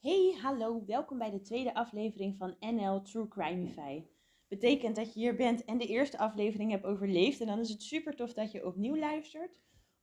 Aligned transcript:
Hey, 0.00 0.38
hallo, 0.42 0.84
welkom 0.86 1.18
bij 1.18 1.30
de 1.30 1.40
tweede 1.40 1.74
aflevering 1.74 2.36
van 2.36 2.56
NL 2.60 3.02
True 3.02 3.28
Crimeify. 3.28 4.04
Betekent 4.48 4.96
dat 4.96 5.14
je 5.14 5.20
hier 5.20 5.36
bent 5.36 5.64
en 5.64 5.78
de 5.78 5.86
eerste 5.86 6.18
aflevering 6.18 6.70
hebt 6.70 6.84
overleefd 6.84 7.40
en 7.40 7.46
dan 7.46 7.58
is 7.58 7.68
het 7.68 7.82
super 7.82 8.16
tof 8.16 8.32
dat 8.32 8.52
je 8.52 8.66
opnieuw 8.66 8.96
luistert. 8.96 9.58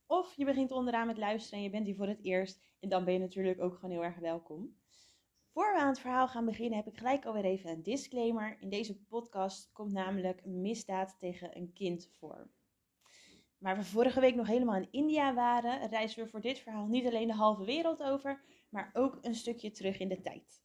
Of 0.06 0.36
je 0.36 0.44
begint 0.44 0.70
onderaan 0.70 1.06
met 1.06 1.18
luisteren 1.18 1.58
en 1.58 1.64
je 1.64 1.70
bent 1.70 1.86
hier 1.86 1.94
voor 1.94 2.06
het 2.06 2.22
eerst 2.22 2.62
en 2.80 2.88
dan 2.88 3.04
ben 3.04 3.14
je 3.14 3.18
natuurlijk 3.20 3.60
ook 3.60 3.74
gewoon 3.74 3.90
heel 3.90 4.04
erg 4.04 4.18
welkom. 4.18 4.76
Voor 5.52 5.72
we 5.72 5.80
aan 5.80 5.88
het 5.88 6.00
verhaal 6.00 6.28
gaan 6.28 6.44
beginnen 6.44 6.78
heb 6.78 6.86
ik 6.86 6.96
gelijk 6.96 7.26
alweer 7.26 7.44
even 7.44 7.70
een 7.70 7.82
disclaimer. 7.82 8.56
In 8.60 8.68
deze 8.68 9.02
podcast 9.04 9.72
komt 9.72 9.92
namelijk 9.92 10.44
misdaad 10.44 11.16
tegen 11.18 11.56
een 11.56 11.72
kind 11.72 12.10
voor. 12.18 12.50
Maar 13.58 13.76
we 13.76 13.84
vorige 13.84 14.20
week 14.20 14.34
nog 14.34 14.46
helemaal 14.46 14.76
in 14.76 14.88
India 14.90 15.34
waren, 15.34 15.88
reizen 15.88 16.24
we 16.24 16.30
voor 16.30 16.40
dit 16.40 16.58
verhaal 16.58 16.86
niet 16.86 17.06
alleen 17.06 17.26
de 17.26 17.34
halve 17.34 17.64
wereld 17.64 18.02
over, 18.02 18.42
maar 18.68 18.90
ook 18.92 19.18
een 19.20 19.34
stukje 19.34 19.70
terug 19.70 19.98
in 19.98 20.08
de 20.08 20.20
tijd. 20.20 20.62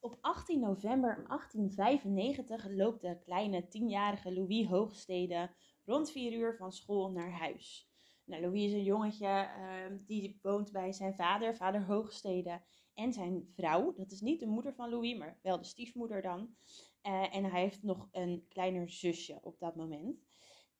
Op 0.00 0.18
18 0.20 0.60
november 0.60 1.24
1895 1.28 2.68
loopt 2.68 3.00
de 3.00 3.18
kleine 3.18 3.68
tienjarige 3.68 4.32
Louis 4.32 4.66
Hoogstede 4.66 5.50
rond 5.84 6.10
4 6.10 6.32
uur 6.32 6.56
van 6.56 6.72
school 6.72 7.10
naar 7.10 7.30
huis. 7.30 7.90
Nou, 8.24 8.42
Louis 8.42 8.64
is 8.64 8.72
een 8.72 8.82
jongetje 8.82 9.26
uh, 9.26 9.96
die 10.06 10.38
woont 10.42 10.72
bij 10.72 10.92
zijn 10.92 11.14
vader, 11.14 11.56
vader 11.56 11.84
Hoogstede, 11.84 12.62
en 12.94 13.12
zijn 13.12 13.48
vrouw. 13.54 13.92
Dat 13.92 14.10
is 14.10 14.20
niet 14.20 14.40
de 14.40 14.46
moeder 14.46 14.74
van 14.74 14.90
Louis, 14.90 15.18
maar 15.18 15.38
wel 15.42 15.58
de 15.58 15.64
stiefmoeder 15.64 16.22
dan. 16.22 16.56
Uh, 17.02 17.34
en 17.34 17.44
hij 17.44 17.60
heeft 17.60 17.82
nog 17.82 18.08
een 18.10 18.44
kleiner 18.48 18.90
zusje 18.90 19.38
op 19.42 19.58
dat 19.58 19.76
moment. 19.76 20.26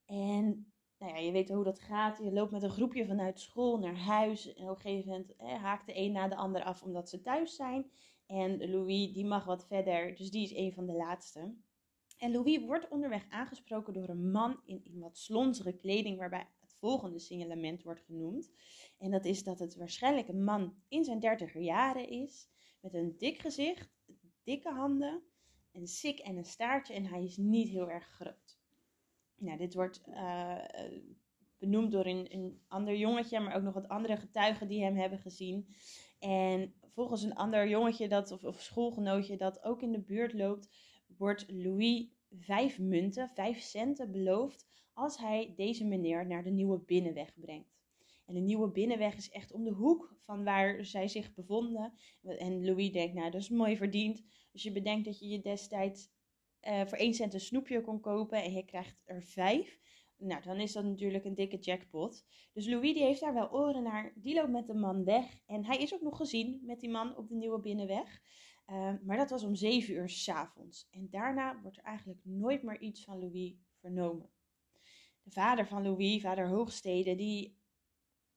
En 0.04 0.72
nou 0.98 1.12
ja, 1.12 1.18
je 1.18 1.32
weet 1.32 1.48
hoe 1.48 1.64
dat 1.64 1.80
gaat. 1.80 2.18
Je 2.18 2.32
loopt 2.32 2.50
met 2.50 2.62
een 2.62 2.70
groepje 2.70 3.06
vanuit 3.06 3.40
school 3.40 3.78
naar 3.78 3.96
huis. 3.96 4.54
En 4.54 4.62
op 4.62 4.76
een 4.76 4.80
gegeven 4.80 5.10
moment 5.10 5.60
haakt 5.60 5.86
de 5.86 5.96
een 5.96 6.12
na 6.12 6.28
de 6.28 6.36
ander 6.36 6.62
af 6.62 6.82
omdat 6.82 7.08
ze 7.08 7.20
thuis 7.20 7.56
zijn. 7.56 7.90
En 8.26 8.70
Louis, 8.70 9.12
die 9.12 9.26
mag 9.26 9.44
wat 9.44 9.66
verder, 9.66 10.16
dus 10.16 10.30
die 10.30 10.42
is 10.42 10.54
een 10.54 10.72
van 10.72 10.86
de 10.86 10.92
laatste. 10.92 11.54
En 12.18 12.32
Louis 12.32 12.64
wordt 12.64 12.88
onderweg 12.88 13.26
aangesproken 13.28 13.92
door 13.92 14.08
een 14.08 14.30
man 14.30 14.60
in, 14.64 14.98
wat 14.98 15.18
slonzige 15.18 15.72
kleding, 15.72 16.18
waarbij 16.18 16.46
het 16.60 16.74
volgende 16.78 17.18
signalement 17.18 17.82
wordt 17.82 18.00
genoemd. 18.00 18.50
En 18.98 19.10
dat 19.10 19.24
is 19.24 19.44
dat 19.44 19.58
het 19.58 19.76
waarschijnlijk 19.76 20.28
een 20.28 20.44
man 20.44 20.74
in 20.88 21.04
zijn 21.04 21.20
dertiger 21.20 21.60
jaren 21.60 22.08
is, 22.08 22.48
met 22.80 22.94
een 22.94 23.14
dik 23.16 23.38
gezicht, 23.38 23.88
dikke 24.42 24.70
handen, 24.70 25.22
een 25.72 25.86
sik 25.86 26.18
en 26.18 26.36
een 26.36 26.44
staartje 26.44 26.94
en 26.94 27.04
hij 27.04 27.24
is 27.24 27.36
niet 27.36 27.68
heel 27.68 27.90
erg 27.90 28.06
groot. 28.06 28.47
Nou, 29.38 29.58
dit 29.58 29.74
wordt 29.74 30.02
uh, 30.08 30.58
benoemd 31.58 31.92
door 31.92 32.06
een, 32.06 32.34
een 32.34 32.60
ander 32.68 32.96
jongetje, 32.96 33.40
maar 33.40 33.56
ook 33.56 33.62
nog 33.62 33.74
wat 33.74 33.88
andere 33.88 34.16
getuigen 34.16 34.68
die 34.68 34.82
hem 34.82 34.96
hebben 34.96 35.18
gezien. 35.18 35.68
En 36.18 36.74
volgens 36.82 37.22
een 37.22 37.34
ander 37.34 37.68
jongetje 37.68 38.08
dat, 38.08 38.32
of, 38.32 38.44
of 38.44 38.60
schoolgenootje 38.60 39.36
dat 39.36 39.62
ook 39.64 39.82
in 39.82 39.92
de 39.92 40.00
buurt 40.00 40.32
loopt, 40.32 40.68
wordt 41.16 41.44
Louis 41.48 42.06
vijf 42.30 42.78
munten, 42.78 43.28
vijf 43.28 43.60
centen 43.60 44.10
beloofd 44.10 44.66
als 44.92 45.18
hij 45.18 45.52
deze 45.56 45.84
meneer 45.84 46.26
naar 46.26 46.42
de 46.42 46.50
nieuwe 46.50 46.78
binnenweg 46.78 47.34
brengt. 47.34 47.76
En 48.26 48.34
de 48.34 48.40
nieuwe 48.40 48.70
binnenweg 48.70 49.16
is 49.16 49.30
echt 49.30 49.52
om 49.52 49.64
de 49.64 49.70
hoek 49.70 50.16
van 50.24 50.44
waar 50.44 50.84
zij 50.84 51.08
zich 51.08 51.34
bevonden. 51.34 51.92
En 52.22 52.64
Louis 52.64 52.92
denkt, 52.92 53.14
nou 53.14 53.30
dat 53.30 53.40
is 53.40 53.48
mooi 53.48 53.76
verdiend. 53.76 54.22
Als 54.52 54.62
je 54.62 54.72
bedenkt 54.72 55.04
dat 55.04 55.18
je 55.18 55.28
je 55.28 55.40
destijds 55.40 56.10
uh, 56.68 56.86
voor 56.86 56.98
1 56.98 57.14
cent 57.14 57.34
een 57.34 57.40
snoepje 57.40 57.80
kon 57.80 58.00
kopen 58.00 58.42
en 58.42 58.52
je 58.52 58.64
krijgt 58.64 59.02
er 59.04 59.22
5. 59.22 59.78
Nou, 60.16 60.42
dan 60.42 60.56
is 60.56 60.72
dat 60.72 60.84
natuurlijk 60.84 61.24
een 61.24 61.34
dikke 61.34 61.58
jackpot. 61.58 62.24
Dus 62.52 62.66
Louis 62.66 62.94
die 62.94 63.02
heeft 63.02 63.20
daar 63.20 63.34
wel 63.34 63.52
oren 63.52 63.82
naar. 63.82 64.12
Die 64.14 64.34
loopt 64.34 64.50
met 64.50 64.66
de 64.66 64.74
man 64.74 65.04
weg. 65.04 65.40
En 65.46 65.64
hij 65.64 65.76
is 65.78 65.94
ook 65.94 66.02
nog 66.02 66.16
gezien 66.16 66.60
met 66.62 66.80
die 66.80 66.90
man 66.90 67.16
op 67.16 67.28
de 67.28 67.34
nieuwe 67.34 67.60
binnenweg. 67.60 68.20
Uh, 68.70 68.92
maar 69.02 69.16
dat 69.16 69.30
was 69.30 69.44
om 69.44 69.54
7 69.54 69.94
uur 69.94 70.08
s'avonds. 70.08 70.88
En 70.90 71.08
daarna 71.10 71.60
wordt 71.62 71.76
er 71.76 71.82
eigenlijk 71.84 72.20
nooit 72.22 72.62
meer 72.62 72.80
iets 72.80 73.04
van 73.04 73.18
Louis 73.18 73.54
vernomen. 73.80 74.30
De 75.22 75.30
vader 75.30 75.66
van 75.66 75.82
Louis, 75.82 76.22
vader 76.22 76.48
Hoogstede, 76.48 77.14
die 77.14 77.57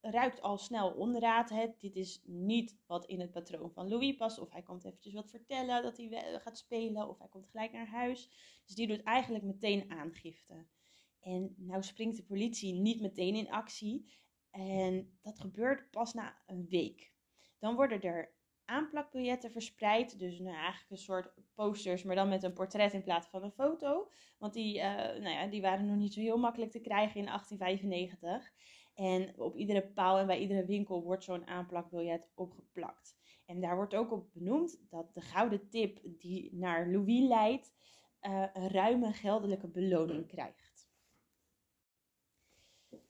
ruikt 0.02 0.40
al 0.40 0.58
snel 0.58 0.90
onderraad. 0.90 1.50
Hè. 1.50 1.66
Dit 1.78 1.96
is 1.96 2.22
niet 2.24 2.78
wat 2.86 3.06
in 3.06 3.20
het 3.20 3.30
patroon 3.30 3.72
van 3.72 3.88
Louis 3.88 4.16
past. 4.16 4.38
Of 4.38 4.50
hij 4.50 4.62
komt 4.62 4.84
eventjes 4.84 5.14
wat 5.14 5.30
vertellen 5.30 5.82
dat 5.82 5.96
hij 5.96 6.38
gaat 6.42 6.58
spelen. 6.58 7.08
Of 7.08 7.18
hij 7.18 7.28
komt 7.28 7.48
gelijk 7.48 7.72
naar 7.72 7.88
huis. 7.88 8.30
Dus 8.66 8.74
die 8.74 8.86
doet 8.86 9.02
eigenlijk 9.02 9.44
meteen 9.44 9.90
aangifte. 9.90 10.66
En 11.20 11.54
nou 11.56 11.82
springt 11.82 12.16
de 12.16 12.24
politie 12.24 12.72
niet 12.72 13.00
meteen 13.00 13.34
in 13.34 13.50
actie. 13.50 14.20
En 14.50 15.18
dat 15.22 15.40
gebeurt 15.40 15.90
pas 15.90 16.14
na 16.14 16.42
een 16.46 16.66
week. 16.68 17.12
Dan 17.58 17.74
worden 17.74 18.00
er 18.00 18.34
aanplakbiljetten 18.64 19.50
verspreid. 19.50 20.18
Dus 20.18 20.38
nou, 20.38 20.56
eigenlijk 20.56 20.90
een 20.90 20.96
soort 20.96 21.32
posters, 21.54 22.02
maar 22.02 22.16
dan 22.16 22.28
met 22.28 22.42
een 22.42 22.52
portret 22.52 22.92
in 22.92 23.02
plaats 23.02 23.28
van 23.28 23.42
een 23.42 23.52
foto. 23.52 24.10
Want 24.38 24.54
die, 24.54 24.76
uh, 24.76 24.82
nou 24.96 25.28
ja, 25.28 25.46
die 25.46 25.60
waren 25.60 25.86
nog 25.86 25.96
niet 25.96 26.14
zo 26.14 26.20
heel 26.20 26.38
makkelijk 26.38 26.70
te 26.70 26.80
krijgen 26.80 27.20
in 27.20 27.26
1895. 27.26 28.52
En 28.94 29.38
op 29.38 29.56
iedere 29.56 29.86
paal 29.86 30.18
en 30.18 30.26
bij 30.26 30.40
iedere 30.40 30.64
winkel 30.64 31.02
wordt 31.02 31.24
zo'n 31.24 31.46
aanplakbiljet 31.46 32.30
opgeplakt. 32.34 33.16
En 33.46 33.60
daar 33.60 33.76
wordt 33.76 33.94
ook 33.94 34.12
op 34.12 34.32
benoemd 34.32 34.80
dat 34.90 35.14
de 35.14 35.20
gouden 35.20 35.68
tip 35.68 36.00
die 36.02 36.56
naar 36.56 36.90
Louis 36.90 37.20
leidt, 37.28 37.72
uh, 38.22 38.46
een 38.52 38.68
ruime 38.68 39.12
geldelijke 39.12 39.68
beloning 39.68 40.26
krijgt. 40.26 40.90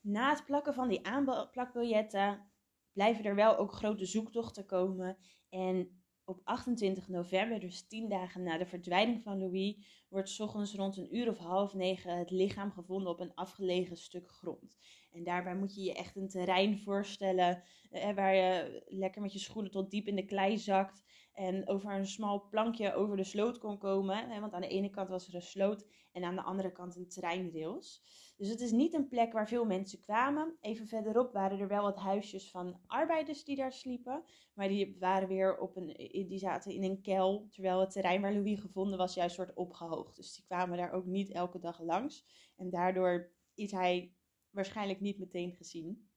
Na 0.01 0.29
het 0.29 0.45
plakken 0.45 0.73
van 0.73 0.87
die 0.87 1.05
aanplakbiljetten 1.05 2.51
blijven 2.93 3.25
er 3.25 3.35
wel 3.35 3.57
ook 3.57 3.71
grote 3.71 4.05
zoektochten 4.05 4.65
komen. 4.65 5.17
En 5.49 6.03
op 6.23 6.41
28 6.43 7.07
november, 7.07 7.59
dus 7.59 7.87
tien 7.87 8.09
dagen 8.09 8.43
na 8.43 8.57
de 8.57 8.65
verdwijning 8.65 9.23
van 9.23 9.39
Louis, 9.39 10.05
wordt 10.09 10.29
s 10.29 10.39
ochtends 10.39 10.75
rond 10.75 10.97
een 10.97 11.15
uur 11.15 11.29
of 11.29 11.37
half 11.37 11.73
negen 11.73 12.17
het 12.17 12.31
lichaam 12.31 12.71
gevonden 12.71 13.11
op 13.11 13.19
een 13.19 13.33
afgelegen 13.33 13.97
stuk 13.97 14.29
grond. 14.29 14.77
En 15.13 15.23
daarbij 15.23 15.55
moet 15.55 15.75
je 15.75 15.81
je 15.81 15.93
echt 15.93 16.15
een 16.15 16.29
terrein 16.29 16.79
voorstellen 16.79 17.63
eh, 17.91 18.15
waar 18.15 18.35
je 18.35 18.83
lekker 18.87 19.21
met 19.21 19.33
je 19.33 19.39
schoenen 19.39 19.71
tot 19.71 19.91
diep 19.91 20.07
in 20.07 20.15
de 20.15 20.25
klei 20.25 20.57
zakt 20.57 21.03
en 21.33 21.67
over 21.67 21.93
een 21.93 22.07
smal 22.07 22.47
plankje 22.49 22.93
over 22.93 23.17
de 23.17 23.23
sloot 23.23 23.57
kon 23.57 23.77
komen. 23.77 24.29
Hè, 24.29 24.39
want 24.39 24.53
aan 24.53 24.61
de 24.61 24.67
ene 24.67 24.89
kant 24.89 25.09
was 25.09 25.27
er 25.27 25.35
een 25.35 25.41
sloot 25.41 25.85
en 26.11 26.23
aan 26.23 26.35
de 26.35 26.41
andere 26.41 26.71
kant 26.71 26.95
een 26.95 27.07
treinrails. 27.07 28.01
Dus 28.37 28.49
het 28.49 28.59
is 28.59 28.71
niet 28.71 28.93
een 28.93 29.07
plek 29.07 29.33
waar 29.33 29.47
veel 29.47 29.65
mensen 29.65 29.99
kwamen. 29.99 30.57
Even 30.59 30.87
verderop 30.87 31.33
waren 31.33 31.59
er 31.59 31.67
wel 31.67 31.81
wat 31.81 31.97
huisjes 31.97 32.51
van 32.51 32.79
arbeiders 32.87 33.43
die 33.43 33.55
daar 33.55 33.71
sliepen. 33.71 34.23
Maar 34.53 34.67
die, 34.67 34.95
waren 34.99 35.27
weer 35.27 35.57
op 35.57 35.75
een, 35.75 35.87
die 36.27 36.39
zaten 36.39 36.71
in 36.71 36.83
een 36.83 37.01
kel. 37.01 37.47
Terwijl 37.49 37.79
het 37.79 37.91
terrein 37.91 38.21
waar 38.21 38.33
Louis 38.33 38.59
gevonden 38.59 38.97
was 38.97 39.13
juist 39.13 39.35
soort 39.35 39.53
opgehoogd. 39.53 40.15
Dus 40.15 40.35
die 40.35 40.45
kwamen 40.45 40.77
daar 40.77 40.91
ook 40.91 41.05
niet 41.05 41.31
elke 41.31 41.59
dag 41.59 41.81
langs. 41.81 42.25
En 42.55 42.69
daardoor 42.69 43.31
is 43.53 43.71
hij 43.71 44.13
waarschijnlijk 44.53 44.99
niet 44.99 45.19
meteen 45.19 45.51
gezien. 45.51 46.07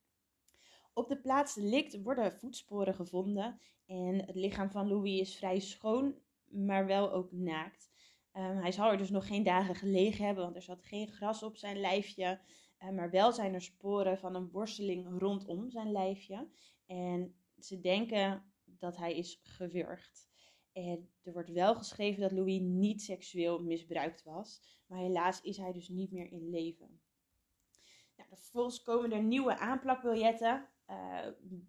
Op 0.93 1.09
de 1.09 1.21
plaats 1.21 1.55
delict 1.55 2.03
worden 2.03 2.33
voetsporen 2.33 2.95
gevonden 2.95 3.61
en 3.87 4.25
het 4.27 4.35
lichaam 4.35 4.71
van 4.71 4.89
Louis 4.89 5.21
is 5.21 5.37
vrij 5.37 5.61
schoon, 5.61 6.15
maar 6.45 6.87
wel 6.87 7.13
ook 7.13 7.33
naakt. 7.33 7.91
Um, 8.33 8.57
hij 8.57 8.73
zal 8.73 8.91
er 8.91 8.99
dus 8.99 9.11
nog 9.11 9.27
geen 9.27 9.43
dagen 9.43 9.75
gelegen 9.75 10.25
hebben, 10.25 10.45
want 10.45 10.57
er 10.57 10.63
zat 10.63 10.83
geen 10.83 11.09
gras 11.09 11.43
op 11.43 11.57
zijn 11.57 11.81
lijfje. 11.81 12.41
Uh, 12.79 12.91
maar 12.91 13.11
wel 13.11 13.33
zijn 13.33 13.55
er 13.55 13.63
sporen 13.63 14.19
van 14.19 14.35
een 14.35 14.51
worsteling 14.51 15.19
rondom 15.19 15.71
zijn 15.71 15.93
lijfje. 15.93 16.49
En 16.87 17.35
ze 17.59 17.81
denken 17.81 18.53
dat 18.65 18.97
hij 18.97 19.17
is 19.17 19.41
gewurgd. 19.43 20.29
En 20.73 21.11
er 21.23 21.33
wordt 21.33 21.51
wel 21.51 21.75
geschreven 21.75 22.21
dat 22.21 22.33
Louis 22.33 22.61
niet 22.61 23.03
seksueel 23.03 23.63
misbruikt 23.63 24.23
was. 24.23 24.61
Maar 24.87 24.99
helaas 24.99 25.41
is 25.41 25.57
hij 25.57 25.73
dus 25.73 25.89
niet 25.89 26.13
meer 26.13 26.33
in 26.33 26.51
leven. 26.51 27.01
Nou, 28.27 28.39
vervolgens 28.39 28.83
komen 28.83 29.13
er 29.13 29.23
nieuwe 29.23 29.59
aanplakbiljetten. 29.59 30.69
Uh, 30.91 31.27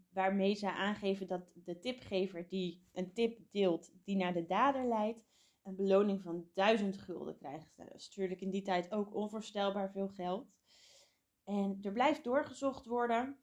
waarmee 0.10 0.56
ze 0.56 0.72
aangeven 0.72 1.28
dat 1.28 1.42
de 1.54 1.80
tipgever 1.80 2.48
die 2.48 2.88
een 2.94 3.14
tip 3.14 3.40
deelt 3.52 3.92
die 4.04 4.16
naar 4.16 4.34
de 4.34 4.46
dader 4.46 4.88
leidt, 4.88 5.26
een 5.64 5.76
beloning 5.76 6.22
van 6.22 6.50
1000 6.54 6.98
gulden 6.98 7.38
krijgt. 7.38 7.74
Dat 7.76 7.94
is 7.94 8.08
natuurlijk 8.08 8.42
in 8.42 8.50
die 8.50 8.62
tijd 8.62 8.92
ook 8.92 9.16
onvoorstelbaar 9.16 9.92
veel 9.92 10.08
geld. 10.08 10.48
En 11.44 11.80
er 11.82 11.92
blijft 11.92 12.24
doorgezocht 12.24 12.86
worden. 12.86 13.38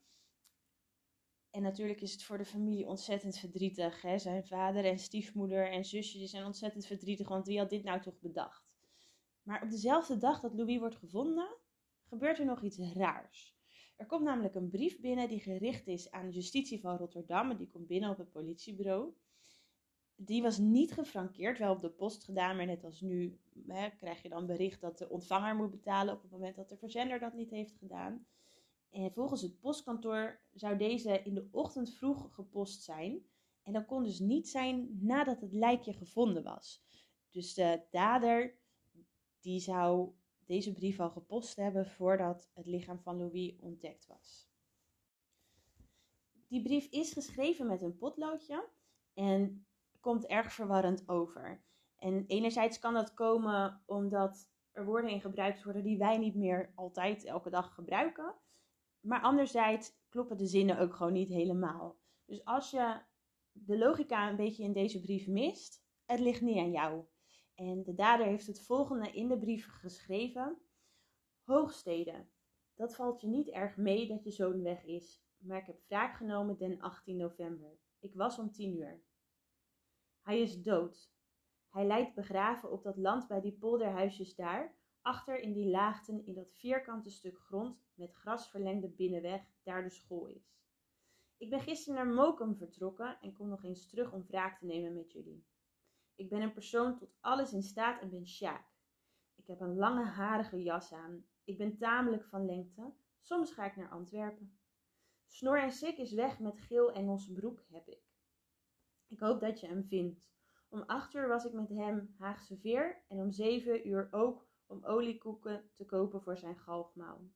En 1.51 1.61
natuurlijk 1.61 2.01
is 2.01 2.11
het 2.11 2.23
voor 2.23 2.37
de 2.37 2.45
familie 2.45 2.87
ontzettend 2.87 3.37
verdrietig. 3.37 4.01
Hè? 4.01 4.17
Zijn 4.17 4.45
vader 4.45 4.85
en 4.85 4.99
stiefmoeder 4.99 5.71
en 5.71 5.85
zusje 5.85 6.27
zijn 6.27 6.45
ontzettend 6.45 6.85
verdrietig, 6.85 7.27
want 7.27 7.47
wie 7.47 7.59
had 7.59 7.69
dit 7.69 7.83
nou 7.83 8.01
toch 8.01 8.19
bedacht? 8.19 8.65
Maar 9.41 9.63
op 9.63 9.69
dezelfde 9.69 10.17
dag 10.17 10.39
dat 10.39 10.53
Louis 10.53 10.79
wordt 10.79 10.95
gevonden, 10.95 11.57
gebeurt 12.15 12.39
er 12.39 12.45
nog 12.45 12.61
iets 12.61 12.77
raars. 12.77 13.55
Er 13.95 14.05
komt 14.05 14.23
namelijk 14.23 14.55
een 14.55 14.69
brief 14.69 14.99
binnen 14.99 15.27
die 15.29 15.39
gericht 15.39 15.87
is 15.87 16.11
aan 16.11 16.25
de 16.25 16.33
justitie 16.33 16.79
van 16.79 16.97
Rotterdam. 16.97 17.51
En 17.51 17.57
die 17.57 17.69
komt 17.69 17.87
binnen 17.87 18.09
op 18.09 18.17
het 18.17 18.31
politiebureau. 18.31 19.13
Die 20.15 20.41
was 20.41 20.57
niet 20.57 20.93
gefrankeerd, 20.93 21.57
wel 21.57 21.73
op 21.73 21.81
de 21.81 21.89
post 21.89 22.23
gedaan, 22.23 22.55
maar 22.55 22.65
net 22.65 22.83
als 22.83 23.01
nu 23.01 23.39
hè, 23.67 23.89
krijg 23.89 24.21
je 24.21 24.29
dan 24.29 24.45
bericht 24.45 24.81
dat 24.81 24.97
de 24.97 25.09
ontvanger 25.09 25.55
moet 25.55 25.71
betalen 25.71 26.13
op 26.13 26.21
het 26.21 26.31
moment 26.31 26.55
dat 26.55 26.69
de 26.69 26.77
verzender 26.77 27.19
dat 27.19 27.33
niet 27.33 27.49
heeft 27.49 27.75
gedaan. 27.77 28.25
En 28.89 29.11
volgens 29.11 29.41
het 29.41 29.59
postkantoor 29.59 30.39
zou 30.53 30.77
deze 30.77 31.21
in 31.23 31.33
de 31.33 31.47
ochtend 31.51 31.93
vroeg 31.93 32.33
gepost 32.33 32.83
zijn. 32.83 33.25
En 33.63 33.73
dat 33.73 33.85
kon 33.85 34.03
dus 34.03 34.19
niet 34.19 34.49
zijn 34.49 34.97
nadat 35.01 35.41
het 35.41 35.53
lijkje 35.53 35.93
gevonden 35.93 36.43
was. 36.43 36.83
Dus 37.29 37.53
de 37.53 37.81
dader 37.91 38.57
die 39.39 39.59
zou 39.59 40.13
deze 40.45 40.73
brief 40.73 40.99
al 40.99 41.09
gepost 41.09 41.55
hebben 41.55 41.85
voordat 41.87 42.49
het 42.53 42.65
lichaam 42.65 42.99
van 42.99 43.17
Louis 43.17 43.55
ontdekt 43.59 44.07
was. 44.07 44.49
Die 46.47 46.61
brief 46.61 46.85
is 46.91 47.13
geschreven 47.13 47.67
met 47.67 47.81
een 47.81 47.97
potloodje 47.97 48.69
en 49.13 49.65
komt 49.99 50.25
erg 50.25 50.53
verwarrend 50.53 51.09
over. 51.09 51.63
En 51.97 52.25
enerzijds 52.27 52.79
kan 52.79 52.93
dat 52.93 53.13
komen 53.13 53.81
omdat 53.85 54.49
er 54.71 54.85
woorden 54.85 55.11
in 55.11 55.21
gebruikt 55.21 55.63
worden 55.63 55.83
die 55.83 55.97
wij 55.97 56.17
niet 56.17 56.35
meer 56.35 56.71
altijd 56.75 57.23
elke 57.23 57.49
dag 57.49 57.73
gebruiken. 57.73 58.35
Maar 58.99 59.21
anderzijds 59.21 59.91
kloppen 60.09 60.37
de 60.37 60.47
zinnen 60.47 60.79
ook 60.79 60.95
gewoon 60.95 61.13
niet 61.13 61.29
helemaal. 61.29 61.97
Dus 62.25 62.45
als 62.45 62.71
je 62.71 63.01
de 63.51 63.77
logica 63.77 64.29
een 64.29 64.35
beetje 64.35 64.63
in 64.63 64.73
deze 64.73 65.01
brief 65.01 65.27
mist, 65.27 65.83
het 66.05 66.19
ligt 66.19 66.41
niet 66.41 66.57
aan 66.57 66.71
jou. 66.71 67.05
En 67.55 67.83
de 67.83 67.93
dader 67.93 68.25
heeft 68.25 68.47
het 68.47 68.61
volgende 68.61 69.11
in 69.11 69.27
de 69.27 69.37
brief 69.37 69.67
geschreven. 69.67 70.57
Hoogsteden, 71.43 72.29
dat 72.73 72.95
valt 72.95 73.21
je 73.21 73.27
niet 73.27 73.49
erg 73.49 73.77
mee 73.77 74.07
dat 74.07 74.23
je 74.23 74.31
zoon 74.31 74.61
weg 74.61 74.85
is, 74.85 75.25
maar 75.37 75.57
ik 75.57 75.65
heb 75.65 75.79
wraak 75.87 76.15
genomen 76.15 76.57
den 76.57 76.81
18 76.81 77.17
november. 77.17 77.79
Ik 77.99 78.13
was 78.13 78.39
om 78.39 78.51
tien 78.51 78.77
uur. 78.77 79.03
Hij 80.21 80.41
is 80.41 80.61
dood. 80.61 81.13
Hij 81.69 81.85
lijkt 81.85 82.15
begraven 82.15 82.71
op 82.71 82.83
dat 82.83 82.97
land 82.97 83.27
bij 83.27 83.41
die 83.41 83.57
polderhuisjes 83.57 84.35
daar, 84.35 84.75
achter 85.01 85.39
in 85.39 85.53
die 85.53 85.69
laagten 85.69 86.25
in 86.25 86.33
dat 86.33 86.53
vierkante 86.53 87.09
stuk 87.09 87.39
grond 87.39 87.85
met 87.93 88.13
gras 88.13 88.49
verlengde 88.49 88.89
binnenweg, 88.89 89.41
daar 89.63 89.83
de 89.83 89.89
school 89.89 90.27
is. 90.27 90.55
Ik 91.37 91.49
ben 91.49 91.61
gisteren 91.61 91.95
naar 91.95 92.13
Mokum 92.13 92.55
vertrokken 92.55 93.17
en 93.21 93.33
kom 93.33 93.47
nog 93.49 93.63
eens 93.63 93.87
terug 93.87 94.11
om 94.11 94.25
wraak 94.27 94.59
te 94.59 94.65
nemen 94.65 94.93
met 94.93 95.11
jullie. 95.11 95.45
Ik 96.15 96.29
ben 96.29 96.41
een 96.41 96.53
persoon 96.53 96.97
tot 96.97 97.15
alles 97.19 97.53
in 97.53 97.63
staat 97.63 98.01
en 98.01 98.09
ben 98.09 98.27
Sjaak. 98.27 98.73
Ik 99.35 99.47
heb 99.47 99.59
een 99.59 99.75
lange 99.75 100.05
harige 100.05 100.61
jas 100.61 100.93
aan. 100.93 101.25
Ik 101.43 101.57
ben 101.57 101.77
tamelijk 101.77 102.25
van 102.25 102.45
lengte. 102.45 102.93
Soms 103.21 103.51
ga 103.51 103.65
ik 103.65 103.75
naar 103.75 103.89
Antwerpen. 103.89 104.59
Snor 105.25 105.61
en 105.61 105.71
Sik 105.71 105.97
is 105.97 106.13
weg 106.13 106.39
met 106.39 106.59
geel 106.59 106.91
Engelse 106.91 107.31
broek, 107.31 107.65
heb 107.69 107.87
ik. 107.87 108.03
Ik 109.07 109.19
hoop 109.19 109.39
dat 109.39 109.59
je 109.59 109.67
hem 109.67 109.83
vindt. 109.83 110.33
Om 110.69 110.81
acht 110.81 111.13
uur 111.13 111.27
was 111.27 111.45
ik 111.45 111.53
met 111.53 111.69
hem 111.69 112.15
Haagse 112.17 112.57
Veer 112.57 113.03
en 113.07 113.17
om 113.17 113.31
zeven 113.31 113.87
uur 113.87 114.07
ook 114.11 114.47
om 114.65 114.85
oliekoeken 114.85 115.69
te 115.73 115.85
kopen 115.85 116.21
voor 116.21 116.37
zijn 116.37 116.57
galgmaal. 116.57 117.29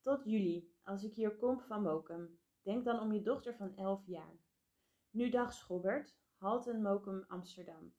Tot 0.00 0.24
juli, 0.24 0.74
als 0.82 1.04
ik 1.04 1.14
hier 1.14 1.36
kom 1.36 1.60
van 1.60 1.82
Mokum. 1.82 2.38
Denk 2.62 2.84
dan 2.84 3.00
om 3.00 3.12
je 3.12 3.22
dochter 3.22 3.54
van 3.56 3.76
elf 3.76 4.06
jaar. 4.06 4.38
Nu 5.10 5.30
dag 5.30 5.52
Schobbert, 5.52 6.16
Halten 6.36 6.82
Mokum 6.82 7.24
Amsterdam. 7.28 7.94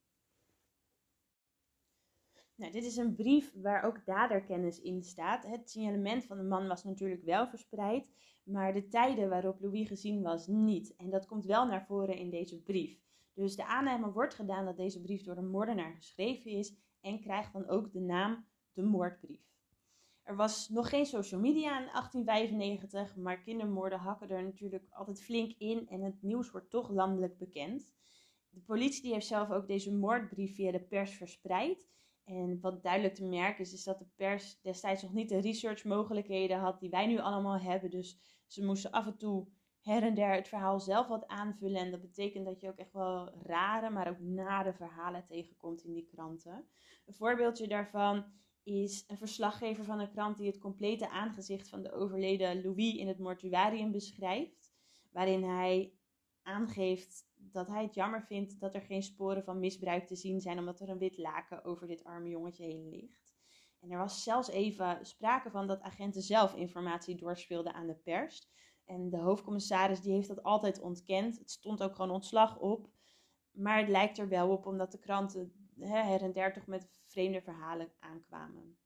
Nou, 2.62 2.74
dit 2.74 2.86
is 2.86 2.98
een 2.98 3.16
brief 3.16 3.54
waar 3.56 3.84
ook 3.84 4.06
daderkennis 4.06 4.82
in 4.82 5.04
staat. 5.04 5.46
Het 5.46 5.70
signalement 5.70 6.26
van 6.26 6.38
de 6.38 6.44
man 6.44 6.68
was 6.68 6.84
natuurlijk 6.84 7.24
wel 7.24 7.48
verspreid, 7.48 8.08
maar 8.44 8.74
de 8.74 8.88
tijden 8.88 9.30
waarop 9.30 9.60
Louis 9.60 9.88
gezien 9.88 10.22
was 10.22 10.48
niet. 10.48 10.96
En 10.96 11.10
dat 11.10 11.26
komt 11.26 11.46
wel 11.46 11.66
naar 11.66 11.86
voren 11.86 12.18
in 12.18 12.30
deze 12.30 12.62
brief. 12.62 13.00
Dus 13.34 13.56
de 13.56 13.66
aanname 13.66 14.12
wordt 14.12 14.34
gedaan 14.34 14.66
dat 14.66 14.78
deze 14.78 15.02
brief 15.02 15.24
door 15.24 15.36
de 15.36 15.42
moordenaar 15.42 15.96
geschreven 15.96 16.52
is 16.52 16.76
en 17.00 17.20
krijgt 17.20 17.54
dan 17.54 17.68
ook 17.68 17.92
de 17.92 18.00
naam 18.00 18.46
de 18.74 18.84
moordbrief. 18.84 19.42
Er 20.24 20.36
was 20.36 20.70
nog 20.70 20.90
geen 20.90 21.06
social 21.06 21.42
media 21.42 21.80
in 21.80 21.86
1895, 21.92 23.16
maar 23.16 23.42
kindermoorden 23.42 24.00
hakken 24.00 24.30
er 24.30 24.44
natuurlijk 24.44 24.86
altijd 24.90 25.24
flink 25.24 25.52
in 25.58 25.88
en 25.90 26.02
het 26.02 26.22
nieuws 26.22 26.52
wordt 26.52 26.70
toch 26.70 26.90
landelijk 26.90 27.38
bekend. 27.38 27.92
De 28.50 28.62
politie 28.62 29.14
heeft 29.14 29.28
zelf 29.28 29.52
ook 29.52 29.68
deze 29.68 29.94
moordbrief 29.94 30.56
via 30.56 30.72
de 30.72 30.82
pers 30.82 31.12
verspreid. 31.12 31.90
En 32.32 32.60
wat 32.62 32.84
duidelijk 32.84 33.16
te 33.16 33.26
merken 33.26 33.64
is, 33.64 33.74
is 33.74 33.84
dat 33.84 34.00
de 34.00 34.08
pers 34.16 34.62
destijds 34.62 35.02
nog 35.02 35.14
niet 35.14 35.30
de 35.30 35.42
researchmogelijkheden 35.42 36.60
had 36.60 36.80
die 36.80 36.90
wij 36.90 37.08
nu 37.08 37.20
allemaal 37.20 37.60
hebben. 37.60 37.90
Dus 37.90 38.20
ze 38.48 38.66
moesten 38.66 38.92
af 38.92 39.06
en 39.06 39.18
toe 39.18 39.48
her 39.82 40.04
en 40.04 40.14
der 40.14 40.34
het 40.34 40.48
verhaal 40.48 40.80
zelf 40.80 41.08
wat 41.08 41.28
aanvullen. 41.28 41.82
En 41.82 41.92
dat 41.92 42.02
betekent 42.02 42.46
dat 42.46 42.62
je 42.62 42.68
ook 42.68 42.78
echt 42.78 42.94
wel 42.94 43.32
rare, 43.44 43.90
maar 43.90 44.10
ook 44.10 44.20
nare 44.20 44.74
verhalen 44.74 45.26
tegenkomt 45.26 45.84
in 45.84 45.94
die 45.94 46.06
kranten. 46.06 46.66
Een 47.06 47.14
voorbeeldje 47.14 47.68
daarvan 47.68 48.26
is 48.64 49.04
een 49.08 49.18
verslaggever 49.18 49.84
van 49.84 50.00
een 50.00 50.12
krant 50.12 50.38
die 50.38 50.48
het 50.48 50.58
complete 50.58 51.10
aangezicht 51.10 51.70
van 51.70 51.84
de 51.84 51.92
overleden 51.92 52.62
Louis 52.62 52.96
in 52.96 53.08
het 53.08 53.20
mortuarium 53.20 53.92
beschrijft. 53.92 54.72
Waarin 55.12 55.44
hij 55.44 55.94
aangeeft 56.42 57.30
dat 57.52 57.68
hij 57.68 57.84
het 57.84 57.94
jammer 57.94 58.24
vindt 58.24 58.60
dat 58.60 58.76
er 58.76 58.82
geen 58.82 59.04
sporen 59.04 59.44
van 59.44 59.60
misbruik 59.60 60.08
te 60.08 60.16
zien 60.16 60.42
zijn, 60.42 60.60
omdat 60.60 60.80
er 60.80 60.90
een 60.90 60.98
wit 60.98 61.18
laken 61.18 61.64
over 61.64 61.88
dit 61.88 62.04
arme 62.04 62.30
jongetje 62.30 62.64
heen 62.64 62.90
ligt. 62.90 63.34
En 63.80 63.92
er 63.92 63.98
was 63.98 64.24
zelfs 64.24 64.50
even 64.50 65.06
sprake 65.06 65.50
van 65.50 65.68
dat 65.68 65.82
agenten 65.82 66.22
zelf 66.22 66.56
informatie 66.56 67.16
doorspeelden 67.16 67.74
aan 67.74 67.88
de 67.88 67.96
pers. 67.96 68.50
En 68.86 69.10
de 69.10 69.18
hoofdcommissaris 69.18 70.02
die 70.02 70.14
heeft 70.14 70.28
dat 70.28 70.44
altijd 70.44 70.80
ontkend. 70.80 71.38
Het 71.38 71.52
stond 71.52 71.84
ook 71.84 71.96
gewoon 71.96 72.12
ontslag 72.12 72.60
op. 72.60 72.90
Maar 73.52 73.78
het 73.78 73.90
lijkt 73.90 74.18
er 74.18 74.28
wel 74.28 74.50
op 74.50 74.66
omdat 74.66 74.92
de 74.92 75.00
kranten 75.00 75.70
her 75.80 76.22
en 76.22 76.34
der 76.34 76.54
toch 76.54 76.68
met 76.68 76.90
vreemde 77.06 77.42
verhalen 77.42 77.92
aankwamen. 78.00 78.78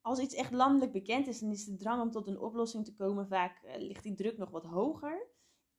Als 0.00 0.18
iets 0.18 0.34
echt 0.34 0.52
landelijk 0.52 0.92
bekend 0.92 1.26
is, 1.26 1.38
dan 1.38 1.50
is 1.50 1.64
de 1.64 1.76
drang 1.76 2.02
om 2.02 2.10
tot 2.10 2.26
een 2.26 2.40
oplossing 2.40 2.84
te 2.84 2.94
komen 2.94 3.28
vaak, 3.28 3.62
uh, 3.64 3.76
ligt 3.76 4.02
die 4.02 4.14
druk 4.14 4.38
nog 4.38 4.50
wat 4.50 4.64
hoger. 4.64 5.28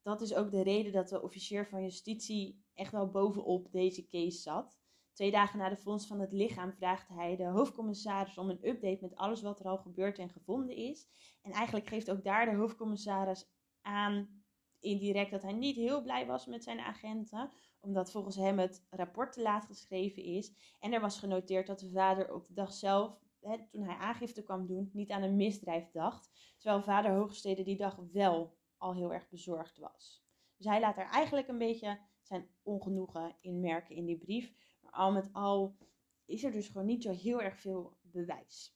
Dat 0.02 0.22
is 0.22 0.34
ook 0.34 0.52
de 0.52 0.62
reden 0.62 0.92
dat 0.92 1.10
de 1.10 1.22
officier 1.22 1.68
van 1.68 1.82
justitie 1.82 2.64
echt 2.74 2.92
wel 2.92 3.10
bovenop 3.10 3.72
deze 3.72 4.08
case 4.08 4.42
zat. 4.42 4.80
Twee 5.14 5.32
dagen 5.32 5.60
na 5.60 5.70
de 5.70 5.78
vondst 5.78 6.08
van 6.08 6.20
het 6.20 6.32
lichaam 6.32 6.74
vraagt 6.74 7.08
hij 7.08 7.36
de 7.36 7.46
hoofdcommissaris 7.46 8.38
om 8.38 8.50
een 8.50 8.68
update 8.68 9.02
met 9.02 9.16
alles 9.16 9.42
wat 9.42 9.60
er 9.60 9.66
al 9.66 9.78
gebeurd 9.78 10.18
en 10.18 10.30
gevonden 10.30 10.76
is. 10.76 11.08
En 11.42 11.52
eigenlijk 11.52 11.88
geeft 11.88 12.12
ook 12.12 12.24
daar 12.24 12.46
de 12.46 12.56
hoofdcommissaris 12.56 13.50
aan 13.82 14.44
indirect 14.80 15.32
dat 15.32 15.42
hij 15.42 15.54
niet 15.54 15.76
heel 15.76 16.02
blij 16.02 16.26
was 16.26 16.46
met 16.46 16.64
zijn 16.64 16.80
agenten, 16.80 17.52
omdat 17.80 18.12
volgens 18.12 18.36
hem 18.36 18.60
het 18.60 18.86
rapport 18.90 19.34
te 19.34 19.42
laat 19.42 19.66
geschreven 19.66 20.24
is. 20.24 20.76
En 20.80 20.94
er 20.94 21.02
was 21.02 21.20
genoteerd 21.20 21.68
dat 21.68 21.80
de 21.80 21.90
vader 21.90 22.34
op 22.34 22.48
de 22.48 22.54
dag 22.54 22.74
zelf, 22.74 23.20
hè, 23.42 23.58
toen 23.70 23.84
hij 23.84 23.96
aangifte 23.96 24.44
kwam 24.44 24.68
doen, 24.68 24.90
niet 24.94 25.12
aan 25.12 25.22
een 25.22 25.36
misdrijf 25.36 25.92
dacht. 25.92 26.30
Terwijl 26.58 26.84
vader 26.84 27.12
Hoogstede 27.12 27.64
die 27.64 27.78
dag 27.78 27.98
wel 28.12 28.60
al 28.82 28.94
heel 28.94 29.14
erg 29.14 29.30
bezorgd 29.30 29.78
was. 29.78 30.24
Dus 30.58 30.66
hij 30.66 30.80
laat 30.80 30.98
er 30.98 31.06
eigenlijk 31.06 31.48
een 31.48 31.58
beetje 31.58 32.00
zijn 32.22 32.50
ongenoegen 32.64 33.36
in 33.42 33.60
merken 33.60 33.96
in 33.96 34.06
die 34.06 34.18
brief. 34.18 34.54
Maar 34.82 34.92
al 34.92 35.12
met 35.12 35.30
al 35.34 35.78
is 36.26 36.44
er 36.44 36.52
dus 36.52 36.68
gewoon 36.68 36.88
niet 36.88 37.04
zo 37.04 37.12
heel 37.12 37.42
erg 37.42 37.60
veel 37.60 37.98
bewijs. 38.02 38.76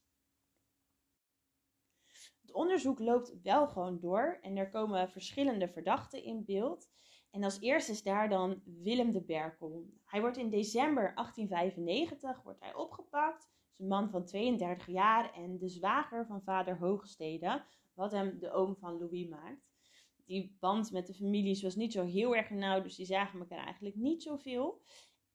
Het 2.41 2.53
onderzoek 2.53 2.99
loopt 2.99 3.41
wel 3.41 3.67
gewoon 3.67 3.99
door 3.99 4.39
en 4.41 4.57
er 4.57 4.69
komen 4.69 5.09
verschillende 5.09 5.69
verdachten 5.69 6.23
in 6.23 6.45
beeld. 6.45 6.89
En 7.31 7.43
als 7.43 7.59
eerste 7.59 7.91
is 7.91 8.03
daar 8.03 8.29
dan 8.29 8.61
Willem 8.65 9.11
de 9.11 9.23
Berkel. 9.23 9.89
Hij 10.05 10.21
wordt 10.21 10.37
in 10.37 10.49
december 10.49 11.15
1895 11.15 12.43
wordt 12.43 12.59
hij 12.59 12.73
opgepakt. 12.73 13.49
is 13.71 13.79
een 13.79 13.87
man 13.87 14.09
van 14.09 14.25
32 14.25 14.87
jaar 14.87 15.33
en 15.33 15.57
de 15.57 15.69
zwager 15.69 16.25
van 16.25 16.41
vader 16.41 16.77
Hoogstede, 16.77 17.65
wat 17.93 18.11
hem 18.11 18.39
de 18.39 18.51
oom 18.51 18.75
van 18.75 18.97
Louis 18.97 19.27
maakt. 19.27 19.64
Die 20.25 20.57
band 20.59 20.91
met 20.91 21.07
de 21.07 21.13
families 21.13 21.61
was 21.61 21.75
niet 21.75 21.91
zo 21.91 22.03
heel 22.03 22.35
erg 22.35 22.49
nauw, 22.49 22.81
dus 22.81 22.95
die 22.95 23.05
zagen 23.05 23.39
elkaar 23.39 23.65
eigenlijk 23.65 23.95
niet 23.95 24.23
zoveel. 24.23 24.81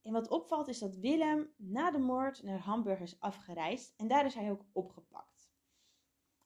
En 0.02 0.12
wat 0.12 0.30
opvalt 0.30 0.68
is 0.68 0.78
dat 0.78 0.96
Willem 0.96 1.54
na 1.56 1.90
de 1.90 1.98
moord 1.98 2.42
naar 2.42 2.58
Hamburg 2.58 3.00
is 3.00 3.20
afgereisd 3.20 3.94
en 3.96 4.08
daar 4.08 4.24
is 4.24 4.34
hij 4.34 4.50
ook 4.50 4.64
opgepakt. 4.72 5.50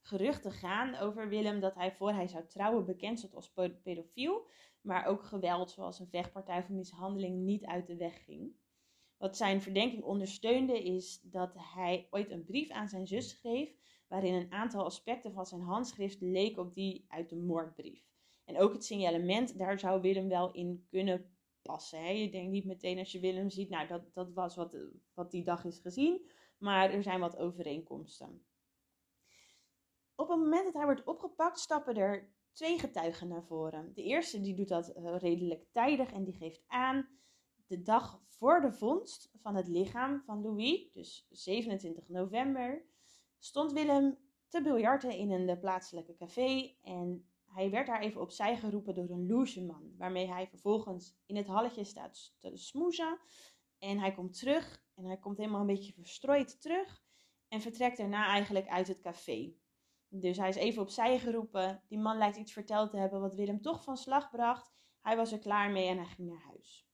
Geruchten 0.00 0.52
gaan 0.52 0.94
over 0.94 1.28
Willem 1.28 1.60
dat 1.60 1.74
hij 1.74 1.92
voor 1.92 2.12
hij 2.12 2.26
zou 2.26 2.46
trouwen 2.46 2.84
bekend 2.84 3.18
stond 3.18 3.34
als 3.34 3.52
pedofiel, 3.82 4.48
maar 4.80 5.06
ook 5.06 5.22
geweld 5.22 5.70
zoals 5.70 5.98
een 5.98 6.08
vechtpartij 6.08 6.58
of 6.58 6.68
mishandeling 6.68 7.44
niet 7.44 7.64
uit 7.64 7.86
de 7.86 7.96
weg 7.96 8.24
ging. 8.24 8.56
Wat 9.16 9.36
zijn 9.36 9.62
verdenking 9.62 10.02
ondersteunde 10.02 10.82
is 10.82 11.20
dat 11.22 11.54
hij 11.56 12.06
ooit 12.10 12.30
een 12.30 12.44
brief 12.44 12.70
aan 12.70 12.88
zijn 12.88 13.06
zus 13.06 13.28
schreef, 13.28 13.76
waarin 14.08 14.34
een 14.34 14.52
aantal 14.52 14.84
aspecten 14.84 15.32
van 15.32 15.46
zijn 15.46 15.60
handschrift 15.60 16.20
leek 16.20 16.58
op 16.58 16.74
die 16.74 17.04
uit 17.08 17.28
de 17.28 17.36
moordbrief. 17.36 18.13
En 18.44 18.58
ook 18.58 18.72
het 18.72 18.84
signalement, 18.84 19.58
daar 19.58 19.78
zou 19.78 20.00
Willem 20.00 20.28
wel 20.28 20.52
in 20.52 20.86
kunnen 20.90 21.36
passen. 21.62 21.98
Hè? 21.98 22.10
Je 22.10 22.30
denkt 22.30 22.50
niet 22.50 22.64
meteen 22.64 22.98
als 22.98 23.12
je 23.12 23.20
Willem 23.20 23.50
ziet, 23.50 23.68
nou 23.68 23.86
dat, 23.86 24.14
dat 24.14 24.32
was 24.32 24.56
wat, 24.56 24.76
wat 25.14 25.30
die 25.30 25.44
dag 25.44 25.64
is 25.64 25.78
gezien, 25.78 26.30
maar 26.58 26.90
er 26.90 27.02
zijn 27.02 27.20
wat 27.20 27.36
overeenkomsten. 27.36 28.44
Op 30.14 30.28
het 30.28 30.38
moment 30.38 30.64
dat 30.64 30.74
hij 30.74 30.84
wordt 30.84 31.04
opgepakt, 31.04 31.58
stappen 31.58 31.94
er 31.94 32.32
twee 32.52 32.78
getuigen 32.78 33.28
naar 33.28 33.44
voren. 33.44 33.92
De 33.94 34.02
eerste 34.02 34.40
die 34.40 34.54
doet 34.54 34.68
dat 34.68 34.88
eh, 34.88 35.16
redelijk 35.18 35.66
tijdig 35.70 36.12
en 36.12 36.24
die 36.24 36.34
geeft 36.34 36.62
aan 36.66 37.08
de 37.66 37.82
dag 37.82 38.22
voor 38.26 38.60
de 38.60 38.72
vondst 38.72 39.30
van 39.34 39.54
het 39.54 39.68
lichaam 39.68 40.22
van 40.24 40.42
Louis, 40.42 40.92
dus 40.92 41.26
27 41.30 42.08
november, 42.08 42.84
stond 43.38 43.72
Willem 43.72 44.18
te 44.48 44.62
biljarten 44.62 45.10
in 45.10 45.30
een 45.30 45.58
plaatselijke 45.58 46.14
café 46.14 46.76
en 46.82 47.28
hij 47.54 47.70
werd 47.70 47.86
daar 47.86 48.00
even 48.00 48.20
opzij 48.20 48.56
geroepen 48.56 48.94
door 48.94 49.10
een 49.10 49.26
logeman, 49.26 49.94
waarmee 49.96 50.26
hij 50.26 50.46
vervolgens 50.46 51.16
in 51.26 51.36
het 51.36 51.46
halletje 51.46 51.84
staat 51.84 52.34
te 52.38 52.56
smoezen. 52.56 53.18
En 53.78 53.98
hij 53.98 54.12
komt 54.12 54.38
terug 54.38 54.84
en 54.94 55.04
hij 55.04 55.18
komt 55.18 55.38
helemaal 55.38 55.60
een 55.60 55.66
beetje 55.66 55.92
verstrooid 55.92 56.60
terug 56.60 57.02
en 57.48 57.60
vertrekt 57.60 57.96
daarna 57.96 58.26
eigenlijk 58.26 58.68
uit 58.68 58.88
het 58.88 59.00
café. 59.00 59.54
Dus 60.08 60.36
hij 60.36 60.48
is 60.48 60.56
even 60.56 60.82
opzij 60.82 61.18
geroepen. 61.18 61.82
Die 61.88 61.98
man 61.98 62.18
lijkt 62.18 62.36
iets 62.36 62.52
verteld 62.52 62.90
te 62.90 62.96
hebben 62.96 63.20
wat 63.20 63.34
Willem 63.34 63.60
toch 63.60 63.84
van 63.84 63.96
slag 63.96 64.30
bracht. 64.30 64.72
Hij 65.00 65.16
was 65.16 65.32
er 65.32 65.38
klaar 65.38 65.70
mee 65.70 65.88
en 65.88 65.96
hij 65.96 66.06
ging 66.06 66.28
naar 66.28 66.42
huis. 66.42 66.88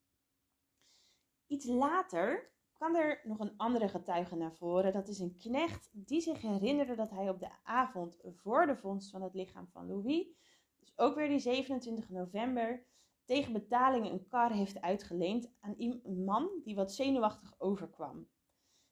Iets 1.46 1.66
later 1.66 2.52
kwam 2.72 2.96
er 2.96 3.20
nog 3.24 3.38
een 3.38 3.56
andere 3.56 3.88
getuige 3.88 4.36
naar 4.36 4.54
voren. 4.54 4.92
Dat 4.92 5.08
is 5.08 5.18
een 5.18 5.36
knecht 5.36 5.90
die 5.92 6.20
zich 6.20 6.40
herinnerde 6.40 6.94
dat 6.94 7.10
hij 7.10 7.28
op 7.28 7.40
de 7.40 7.50
avond 7.62 8.20
voor 8.24 8.66
de 8.66 8.76
vondst 8.76 9.10
van 9.10 9.22
het 9.22 9.34
lichaam 9.34 9.68
van 9.68 9.86
Louis, 9.86 10.26
dus 10.80 10.92
ook 10.96 11.14
weer 11.14 11.28
die 11.28 11.38
27 11.38 12.10
november, 12.10 12.84
tegen 13.24 13.52
betaling 13.52 14.10
een 14.10 14.26
kar 14.26 14.52
heeft 14.52 14.80
uitgeleend 14.80 15.50
aan 15.60 15.74
een 15.78 16.24
man 16.24 16.50
die 16.62 16.74
wat 16.74 16.92
zenuwachtig 16.92 17.54
overkwam. 17.58 18.28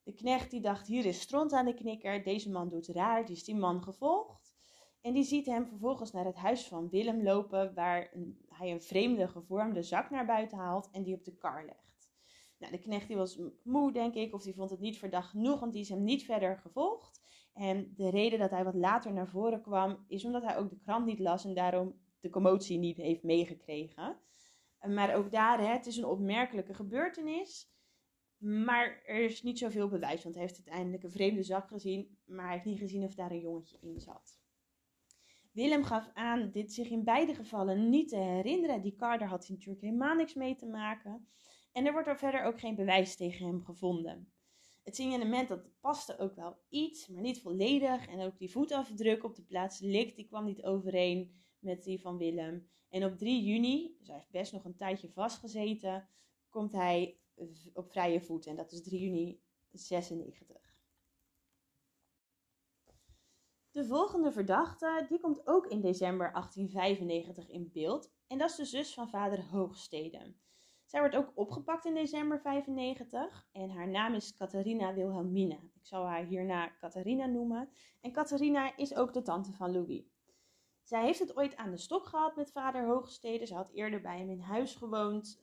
De 0.03 0.13
knecht 0.13 0.51
die 0.51 0.61
dacht, 0.61 0.87
hier 0.87 1.05
is 1.05 1.21
stront 1.21 1.53
aan 1.53 1.65
de 1.65 1.75
knikker, 1.75 2.23
deze 2.23 2.51
man 2.51 2.69
doet 2.69 2.87
raar, 2.87 3.25
die 3.25 3.37
is 3.37 3.45
die 3.45 3.57
man 3.57 3.83
gevolgd. 3.83 4.57
En 5.01 5.13
die 5.13 5.23
ziet 5.23 5.47
hem 5.47 5.67
vervolgens 5.67 6.13
naar 6.13 6.25
het 6.25 6.37
huis 6.37 6.69
van 6.69 6.89
Willem 6.89 7.23
lopen, 7.23 7.75
waar 7.75 8.13
hij 8.49 8.73
een 8.73 8.83
vreemde 8.83 9.29
gevormde 9.29 9.83
zak 9.83 10.11
naar 10.11 10.27
buiten 10.27 10.59
haalt 10.59 10.91
en 10.91 11.03
die 11.03 11.15
op 11.15 11.25
de 11.25 11.37
kar 11.37 11.65
legt. 11.65 12.11
Nou, 12.59 12.73
de 12.73 12.79
knecht 12.79 13.09
die 13.09 13.17
was 13.17 13.41
moe, 13.63 13.93
denk 13.93 14.15
ik, 14.15 14.35
of 14.35 14.43
die 14.43 14.55
vond 14.55 14.71
het 14.71 14.81
niet 14.81 14.99
verdacht 14.99 15.31
genoeg, 15.31 15.61
want 15.61 15.73
die 15.73 15.83
is 15.83 15.89
hem 15.89 16.05
niet 16.05 16.25
verder 16.25 16.59
gevolgd. 16.59 17.18
En 17.59 17.93
de 17.97 18.11
reden 18.11 18.39
dat 18.39 18.51
hij 18.51 18.65
wat 18.65 18.75
later 18.75 19.13
naar 19.13 19.29
voren 19.29 19.63
kwam, 19.63 20.05
is 20.09 20.25
omdat 20.25 20.43
hij 20.43 20.57
ook 20.57 20.71
de 20.71 20.79
krant 20.79 21.07
niet 21.07 21.19
las 21.19 21.45
en 21.45 21.55
daarom 21.55 21.95
de 22.21 22.31
commotie 22.31 22.79
niet 22.79 22.97
heeft 22.97 23.23
meegekregen. 23.23 24.17
Maar 24.87 25.15
ook 25.15 25.31
daar, 25.31 25.73
het 25.73 25.87
is 25.87 25.97
een 25.97 26.05
opmerkelijke 26.05 26.75
gebeurtenis. 26.75 27.73
Maar 28.37 29.03
er 29.07 29.25
is 29.25 29.43
niet 29.43 29.59
zoveel 29.59 29.89
bewijs, 29.89 30.23
want 30.23 30.35
hij 30.35 30.45
heeft 30.45 30.57
uiteindelijk 30.57 31.03
een 31.03 31.11
vreemde 31.11 31.43
zak 31.43 31.69
gezien, 31.69 32.19
maar 32.25 32.45
hij 32.45 32.53
heeft 32.53 32.65
niet 32.65 32.79
gezien 32.79 33.05
of 33.05 33.15
daar 33.15 33.31
een 33.31 33.41
jongetje 33.41 33.79
in 33.81 34.01
zat. 34.01 34.41
Willem 35.53 35.85
gaf 35.85 36.11
aan 36.15 36.51
dit 36.51 36.73
zich 36.73 36.91
in 36.91 37.05
beide 37.05 37.35
gevallen 37.35 37.89
niet 37.89 38.09
te 38.09 38.17
herinneren. 38.17 38.83
Die 38.83 38.97
daar 38.97 39.25
had 39.25 39.49
natuurlijk 39.49 39.81
helemaal 39.81 40.15
niks 40.15 40.35
mee 40.35 40.57
te 40.57 40.67
maken. 40.67 41.29
En 41.73 41.87
er 41.87 41.93
wordt 41.93 42.09
er 42.09 42.19
verder 42.19 42.45
ook 42.45 42.61
geen 42.61 42.75
bewijs 42.75 43.17
tegen 43.17 43.47
hem 43.47 43.65
gevonden. 43.65 44.33
Het 44.89 44.97
signalement 44.97 45.49
dat 45.49 45.81
paste 45.81 46.19
ook 46.19 46.35
wel 46.35 46.59
iets, 46.69 47.09
maar 47.09 47.23
niet 47.23 47.41
volledig. 47.41 48.07
En 48.07 48.21
ook 48.21 48.39
die 48.39 48.51
voetafdruk 48.51 49.25
op 49.25 49.35
de 49.35 49.43
plaats 49.43 49.81
lik, 49.81 50.17
die 50.17 50.27
kwam 50.27 50.45
niet 50.45 50.65
overeen 50.65 51.43
met 51.59 51.83
die 51.83 52.01
van 52.01 52.19
Willem. 52.19 52.71
En 52.89 53.05
op 53.05 53.19
3 53.19 53.43
juni, 53.43 53.97
dus 53.99 54.07
hij 54.07 54.17
heeft 54.17 54.31
best 54.31 54.53
nog 54.53 54.65
een 54.65 54.77
tijdje 54.77 55.11
vastgezeten, 55.11 56.09
komt 56.49 56.73
hij 56.73 57.21
op 57.73 57.91
vrije 57.91 58.21
voet. 58.21 58.47
En 58.47 58.57
dat 58.57 58.73
is 58.73 58.83
3 58.83 59.01
juni 59.01 59.43
96. 59.71 60.77
De 63.71 63.85
volgende 63.85 64.33
verdachte, 64.33 65.07
die 65.09 65.21
komt 65.21 65.47
ook 65.47 65.67
in 65.67 65.81
december 65.81 66.33
1895 66.33 67.49
in 67.49 67.71
beeld. 67.73 68.13
En 68.27 68.39
dat 68.39 68.51
is 68.51 68.57
de 68.57 68.65
zus 68.65 68.95
van 68.95 69.09
vader 69.09 69.45
Hoogstede. 69.45 70.35
Zij 70.89 71.01
wordt 71.01 71.17
ook 71.17 71.33
opgepakt 71.35 71.85
in 71.85 71.95
december 71.95 72.41
95 72.41 73.49
en 73.53 73.71
haar 73.71 73.89
naam 73.89 74.15
is 74.15 74.35
Catharina 74.35 74.95
Wilhelmina. 74.95 75.55
Ik 75.55 75.87
zal 75.87 76.05
haar 76.05 76.25
hierna 76.25 76.77
Catharina 76.79 77.27
noemen. 77.27 77.69
En 78.01 78.13
Catharina 78.13 78.77
is 78.77 78.95
ook 78.95 79.13
de 79.13 79.23
tante 79.23 79.53
van 79.53 79.73
Louis. 79.73 80.03
Zij 80.83 81.05
heeft 81.05 81.19
het 81.19 81.37
ooit 81.37 81.57
aan 81.57 81.71
de 81.71 81.77
stok 81.77 82.07
gehad 82.07 82.37
met 82.37 82.53
vader 82.53 82.87
Hoogstede. 82.87 83.47
Ze 83.47 83.55
had 83.55 83.71
eerder 83.73 84.01
bij 84.01 84.19
hem 84.19 84.31
in 84.31 84.41
huis 84.41 84.75
gewoond 84.75 85.41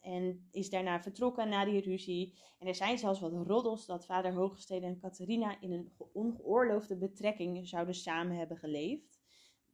en 0.00 0.48
is 0.50 0.70
daarna 0.70 1.02
vertrokken 1.02 1.48
na 1.48 1.64
die 1.64 1.80
ruzie. 1.80 2.38
En 2.58 2.66
er 2.66 2.74
zijn 2.74 2.98
zelfs 2.98 3.20
wat 3.20 3.46
roddels 3.46 3.86
dat 3.86 4.06
vader 4.06 4.32
Hoogstede 4.32 4.86
en 4.86 4.98
Catharina 4.98 5.60
in 5.60 5.72
een 5.72 5.92
ongeoorloofde 6.12 6.96
betrekking 6.96 7.68
zouden 7.68 7.94
samen 7.94 8.36
hebben 8.36 8.56
geleefd. 8.56 9.20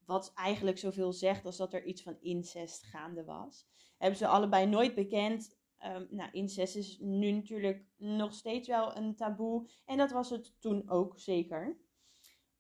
Wat 0.05 0.33
eigenlijk 0.35 0.79
zoveel 0.79 1.13
zegt 1.13 1.45
als 1.45 1.57
dat 1.57 1.73
er 1.73 1.85
iets 1.85 2.03
van 2.03 2.17
incest 2.21 2.83
gaande 2.83 3.25
was. 3.25 3.67
Hebben 3.99 4.19
ze 4.19 4.27
allebei 4.27 4.67
nooit 4.67 4.95
bekend. 4.95 5.57
Um, 5.87 6.07
nou, 6.11 6.31
incest 6.33 6.77
is 6.77 6.99
nu 7.01 7.31
natuurlijk 7.31 7.85
nog 7.97 8.33
steeds 8.33 8.69
wel 8.69 8.97
een 8.97 9.15
taboe. 9.15 9.69
En 9.85 9.97
dat 9.97 10.11
was 10.11 10.31
het 10.31 10.61
toen 10.61 10.91
ook 10.91 11.19
zeker. 11.19 11.79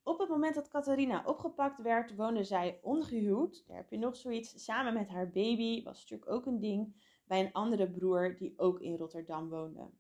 Op 0.03 0.19
het 0.19 0.29
moment 0.29 0.55
dat 0.55 0.69
Catharina 0.69 1.23
opgepakt 1.27 1.83
werd, 1.83 2.15
woonde 2.15 2.45
zij 2.45 2.79
ongehuwd. 2.83 3.65
Daar 3.67 3.77
heb 3.77 3.91
je 3.91 3.99
nog 3.99 4.17
zoiets. 4.17 4.65
Samen 4.65 4.95
met 4.95 5.09
haar 5.09 5.31
baby, 5.31 5.83
was 5.83 6.01
natuurlijk 6.01 6.31
ook 6.31 6.47
een 6.47 6.61
ding 6.61 6.95
bij 7.25 7.41
een 7.41 7.53
andere 7.53 7.91
broer 7.91 8.37
die 8.37 8.59
ook 8.59 8.81
in 8.81 8.97
Rotterdam 8.97 9.49
woonde. 9.49 9.91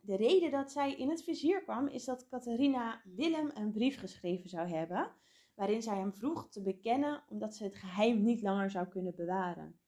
De 0.00 0.16
reden 0.16 0.50
dat 0.50 0.72
zij 0.72 0.94
in 0.94 1.10
het 1.10 1.22
vizier 1.22 1.62
kwam 1.62 1.86
is 1.86 2.04
dat 2.04 2.28
Catharina 2.28 3.02
Willem 3.04 3.50
een 3.54 3.72
brief 3.72 3.98
geschreven 3.98 4.48
zou 4.48 4.68
hebben, 4.68 5.10
waarin 5.54 5.82
zij 5.82 5.96
hem 5.96 6.14
vroeg 6.14 6.48
te 6.48 6.62
bekennen 6.62 7.22
omdat 7.28 7.54
ze 7.54 7.64
het 7.64 7.74
geheim 7.74 8.22
niet 8.22 8.42
langer 8.42 8.70
zou 8.70 8.86
kunnen 8.86 9.14
bewaren. 9.14 9.78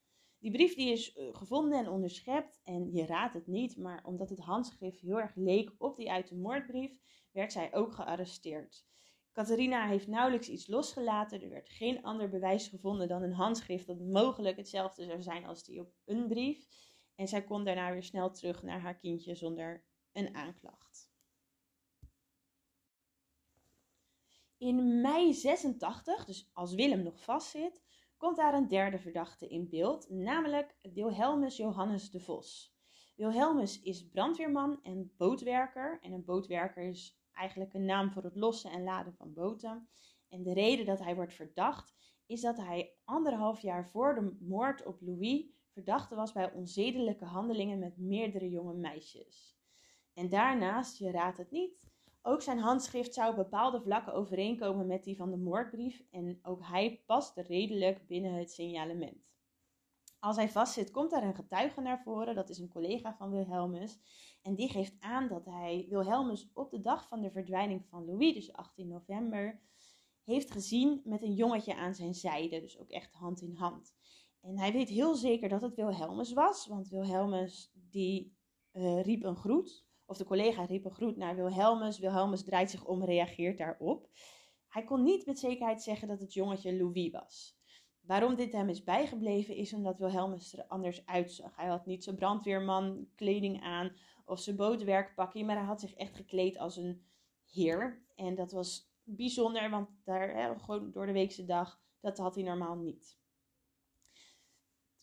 Die 0.40 0.50
brief 0.50 0.74
die 0.74 0.92
is 0.92 1.12
eh, 1.12 1.28
gevonden 1.32 1.78
en 1.78 1.88
onderschept 1.88 2.60
en 2.64 2.92
je 2.92 3.06
raadt 3.06 3.34
het 3.34 3.46
niet, 3.46 3.76
maar 3.76 4.04
omdat 4.04 4.30
het 4.30 4.38
handschrift 4.38 5.00
heel 5.00 5.20
erg 5.20 5.34
leek 5.34 5.72
op 5.78 5.96
die 5.96 6.10
uit 6.10 6.28
de 6.28 6.36
moordbrief, 6.36 6.98
werd 7.32 7.52
zij 7.52 7.74
ook 7.74 7.92
gearresteerd. 7.92 8.84
Catharina 9.32 9.86
heeft 9.86 10.06
nauwelijks 10.06 10.48
iets 10.48 10.66
losgelaten. 10.66 11.42
Er 11.42 11.48
werd 11.48 11.68
geen 11.68 12.02
ander 12.02 12.28
bewijs 12.28 12.68
gevonden 12.68 13.08
dan 13.08 13.22
een 13.22 13.32
handschrift 13.32 13.86
dat 13.86 14.00
mogelijk 14.00 14.56
hetzelfde 14.56 15.04
zou 15.04 15.22
zijn 15.22 15.44
als 15.44 15.64
die 15.64 15.80
op 15.80 15.92
een 16.04 16.28
brief. 16.28 16.66
En 17.14 17.28
zij 17.28 17.44
kon 17.44 17.64
daarna 17.64 17.92
weer 17.92 18.02
snel 18.02 18.30
terug 18.30 18.62
naar 18.62 18.80
haar 18.80 18.98
kindje 18.98 19.34
zonder 19.34 19.84
een 20.12 20.34
aanklacht. 20.34 21.10
In 24.58 25.00
mei 25.00 25.34
86, 25.34 26.24
dus 26.24 26.50
als 26.52 26.74
Willem 26.74 27.02
nog 27.02 27.22
vastzit, 27.22 27.82
komt 28.20 28.36
daar 28.36 28.54
een 28.54 28.68
derde 28.68 28.98
verdachte 28.98 29.48
in 29.48 29.68
beeld, 29.68 30.10
namelijk 30.10 30.76
Wilhelmus 30.82 31.56
Johannes 31.56 32.10
de 32.10 32.20
Vos. 32.20 32.74
Wilhelmus 33.16 33.82
is 33.82 34.08
brandweerman 34.08 34.82
en 34.82 35.12
bootwerker. 35.16 35.98
En 36.02 36.12
een 36.12 36.24
bootwerker 36.24 36.82
is 36.82 37.20
eigenlijk 37.32 37.74
een 37.74 37.84
naam 37.84 38.10
voor 38.10 38.22
het 38.22 38.36
lossen 38.36 38.70
en 38.70 38.82
laden 38.82 39.14
van 39.14 39.32
boten. 39.32 39.88
En 40.28 40.42
de 40.42 40.52
reden 40.52 40.86
dat 40.86 40.98
hij 40.98 41.14
wordt 41.14 41.34
verdacht 41.34 41.94
is 42.26 42.40
dat 42.40 42.56
hij 42.56 42.94
anderhalf 43.04 43.60
jaar 43.60 43.88
voor 43.88 44.14
de 44.14 44.36
moord 44.40 44.84
op 44.84 45.00
Louis 45.00 45.44
verdachte 45.68 46.14
was 46.14 46.32
bij 46.32 46.52
onzedelijke 46.52 47.24
handelingen 47.24 47.78
met 47.78 47.98
meerdere 47.98 48.48
jonge 48.48 48.74
meisjes. 48.74 49.58
En 50.14 50.28
daarnaast, 50.28 50.98
je 50.98 51.10
raadt 51.10 51.38
het 51.38 51.50
niet, 51.50 51.89
ook 52.22 52.42
zijn 52.42 52.58
handschrift 52.58 53.14
zou 53.14 53.30
op 53.30 53.36
bepaalde 53.36 53.80
vlakken 53.80 54.14
overeenkomen 54.14 54.86
met 54.86 55.04
die 55.04 55.16
van 55.16 55.30
de 55.30 55.36
moordbrief 55.36 56.02
en 56.10 56.38
ook 56.42 56.66
hij 56.66 57.02
past 57.06 57.36
redelijk 57.36 58.06
binnen 58.06 58.32
het 58.32 58.50
signalement. 58.50 59.28
Als 60.20 60.36
hij 60.36 60.48
vastzit, 60.48 60.90
komt 60.90 61.10
daar 61.10 61.22
een 61.22 61.34
getuige 61.34 61.80
naar 61.80 62.02
voren. 62.02 62.34
Dat 62.34 62.48
is 62.48 62.58
een 62.58 62.68
collega 62.68 63.14
van 63.16 63.30
Wilhelmus. 63.30 63.98
En 64.42 64.54
die 64.54 64.68
geeft 64.68 65.00
aan 65.00 65.28
dat 65.28 65.44
hij 65.44 65.86
Wilhelmus 65.88 66.50
op 66.54 66.70
de 66.70 66.80
dag 66.80 67.08
van 67.08 67.20
de 67.20 67.30
verdwijning 67.30 67.86
van 67.88 68.04
Louis, 68.04 68.34
dus 68.34 68.52
18 68.52 68.88
november, 68.88 69.60
heeft 70.24 70.50
gezien 70.50 71.00
met 71.04 71.22
een 71.22 71.34
jongetje 71.34 71.74
aan 71.74 71.94
zijn 71.94 72.14
zijde. 72.14 72.60
Dus 72.60 72.78
ook 72.78 72.90
echt 72.90 73.12
hand 73.12 73.40
in 73.40 73.54
hand. 73.54 73.94
En 74.40 74.58
hij 74.58 74.72
weet 74.72 74.88
heel 74.88 75.14
zeker 75.14 75.48
dat 75.48 75.62
het 75.62 75.74
Wilhelmus 75.74 76.32
was, 76.32 76.66
want 76.66 76.88
Wilhelmus 76.88 77.72
die 77.90 78.36
uh, 78.72 79.02
riep 79.02 79.24
een 79.24 79.36
groet. 79.36 79.88
Of 80.10 80.16
de 80.16 80.24
collega 80.24 80.64
riep 80.64 80.84
een 80.84 80.90
groet 80.90 81.16
naar 81.16 81.36
Wilhelmus. 81.36 81.98
Wilhelmus 81.98 82.44
draait 82.44 82.70
zich 82.70 82.84
om, 82.84 83.04
reageert 83.04 83.58
daarop. 83.58 84.08
Hij 84.68 84.84
kon 84.84 85.02
niet 85.02 85.26
met 85.26 85.38
zekerheid 85.38 85.82
zeggen 85.82 86.08
dat 86.08 86.20
het 86.20 86.34
jongetje 86.34 86.76
Louis 86.76 87.10
was. 87.10 87.58
Waarom 88.00 88.34
dit 88.34 88.52
hem 88.52 88.68
is 88.68 88.84
bijgebleven 88.84 89.54
is 89.54 89.72
omdat 89.72 89.98
Wilhelmus 89.98 90.56
er 90.56 90.64
anders 90.66 91.06
uitzag. 91.06 91.56
Hij 91.56 91.66
had 91.66 91.86
niet 91.86 92.04
zijn 92.04 92.16
brandweerman 92.16 93.08
kleding 93.14 93.62
aan 93.62 93.92
of 94.24 94.40
zijn 94.40 94.56
bootwerkpakje, 94.56 95.44
maar 95.44 95.56
hij 95.56 95.64
had 95.64 95.80
zich 95.80 95.94
echt 95.94 96.16
gekleed 96.16 96.58
als 96.58 96.76
een 96.76 97.04
heer. 97.50 98.04
En 98.14 98.34
dat 98.34 98.52
was 98.52 98.92
bijzonder, 99.02 99.70
want 99.70 99.88
daar, 100.04 100.60
gewoon 100.60 100.90
door 100.90 101.06
de 101.06 101.12
weekse 101.12 101.44
dag, 101.44 101.80
dat 102.00 102.18
had 102.18 102.34
hij 102.34 102.44
normaal 102.44 102.76
niet. 102.76 103.18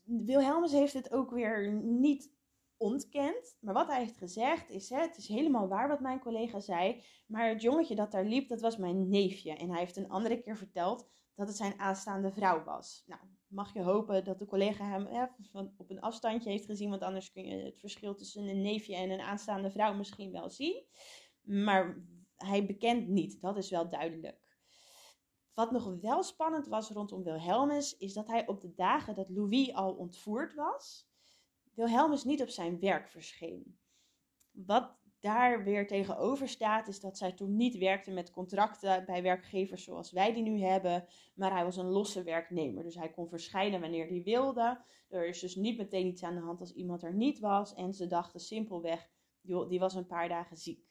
Wilhelmus 0.04 0.72
heeft 0.72 0.94
het 0.94 1.12
ook 1.12 1.32
weer 1.32 1.74
niet 1.84 2.37
ontkend. 2.78 3.58
Maar 3.60 3.74
wat 3.74 3.88
hij 3.88 4.00
heeft 4.00 4.18
gezegd 4.18 4.70
is: 4.70 4.90
hè, 4.90 5.00
het 5.00 5.18
is 5.18 5.28
helemaal 5.28 5.68
waar 5.68 5.88
wat 5.88 6.00
mijn 6.00 6.20
collega 6.20 6.60
zei. 6.60 7.04
Maar 7.28 7.50
het 7.50 7.62
jongetje 7.62 7.96
dat 7.96 8.12
daar 8.12 8.26
liep, 8.26 8.48
dat 8.48 8.62
was 8.62 8.78
mijn 8.78 9.10
neefje. 9.10 9.54
En 9.54 9.70
hij 9.70 9.80
heeft 9.80 9.98
een 9.98 10.10
andere 10.10 10.40
keer 10.42 10.58
verteld 10.58 11.10
dat 11.36 11.48
het 11.48 11.58
zijn 11.58 11.80
aanstaande 11.80 12.32
vrouw 12.32 12.64
was. 12.64 13.04
Nou, 13.06 13.22
mag 13.48 13.74
je 13.74 13.84
hopen 13.84 14.24
dat 14.24 14.40
de 14.40 14.46
collega 14.46 14.86
hem 14.86 15.32
op 15.78 15.90
een 15.90 16.02
afstandje 16.02 16.50
heeft 16.50 16.66
gezien, 16.66 16.90
want 16.90 17.02
anders 17.02 17.32
kun 17.32 17.44
je 17.44 17.64
het 17.64 17.80
verschil 17.80 18.16
tussen 18.16 18.48
een 18.48 18.62
neefje 18.62 18.96
en 18.96 19.10
een 19.10 19.22
aanstaande 19.22 19.72
vrouw 19.72 19.94
misschien 19.94 20.32
wel 20.32 20.50
zien. 20.50 20.86
Maar 21.42 22.06
hij 22.36 22.66
bekent 22.66 23.08
niet, 23.08 23.42
dat 23.42 23.58
is 23.58 23.70
wel 23.70 23.90
duidelijk. 23.90 24.46
Wat 25.54 25.72
nog 25.72 25.96
wel 26.02 26.24
spannend 26.24 26.68
was 26.68 26.90
rondom 26.90 27.24
Wilhelmus, 27.24 27.98
is 27.98 28.14
dat 28.14 28.28
hij 28.28 28.48
op 28.48 28.62
de 28.62 28.74
dagen 28.74 29.16
dat 29.16 29.30
Louis 29.30 29.74
al 29.74 29.94
ontvoerd 29.94 30.54
was, 30.54 31.10
Wilhelmus 31.78 32.24
niet 32.24 32.42
op 32.42 32.50
zijn 32.50 32.80
werk 32.80 33.10
verscheen. 33.10 33.78
Wat 34.52 34.96
daar 35.20 35.64
weer 35.64 35.88
tegenover 35.88 36.48
staat, 36.48 36.88
is 36.88 37.00
dat 37.00 37.18
zij 37.18 37.32
toen 37.32 37.56
niet 37.56 37.78
werkte 37.78 38.12
met 38.12 38.32
contracten 38.32 39.06
bij 39.06 39.22
werkgevers 39.22 39.84
zoals 39.84 40.12
wij 40.12 40.34
die 40.34 40.44
nu 40.44 40.62
hebben, 40.62 41.06
maar 41.36 41.52
hij 41.52 41.64
was 41.64 41.78
een 41.78 41.90
losse 41.90 42.24
werknemer. 42.24 42.84
Dus 42.84 42.96
hij 42.96 43.10
kon 43.10 43.30
verschijnen 43.30 43.82
wanneer 43.82 44.08
hij 44.08 44.24
wilde. 44.24 44.82
Er 45.10 45.28
is 45.28 45.40
dus 45.40 45.56
niet 45.56 45.78
meteen 45.78 46.08
iets 46.08 46.24
aan 46.24 46.36
de 46.36 46.42
hand 46.42 46.60
als 46.60 46.74
iemand 46.74 47.04
er 47.04 47.14
niet 47.14 47.40
was. 47.40 47.74
En 47.74 47.94
ze 47.94 48.08
dachten 48.08 48.40
simpelweg, 48.40 49.10
die 49.42 49.80
was 49.80 49.94
een 49.94 50.08
paar 50.08 50.30
dagen 50.30 50.58
ziek. 50.58 50.86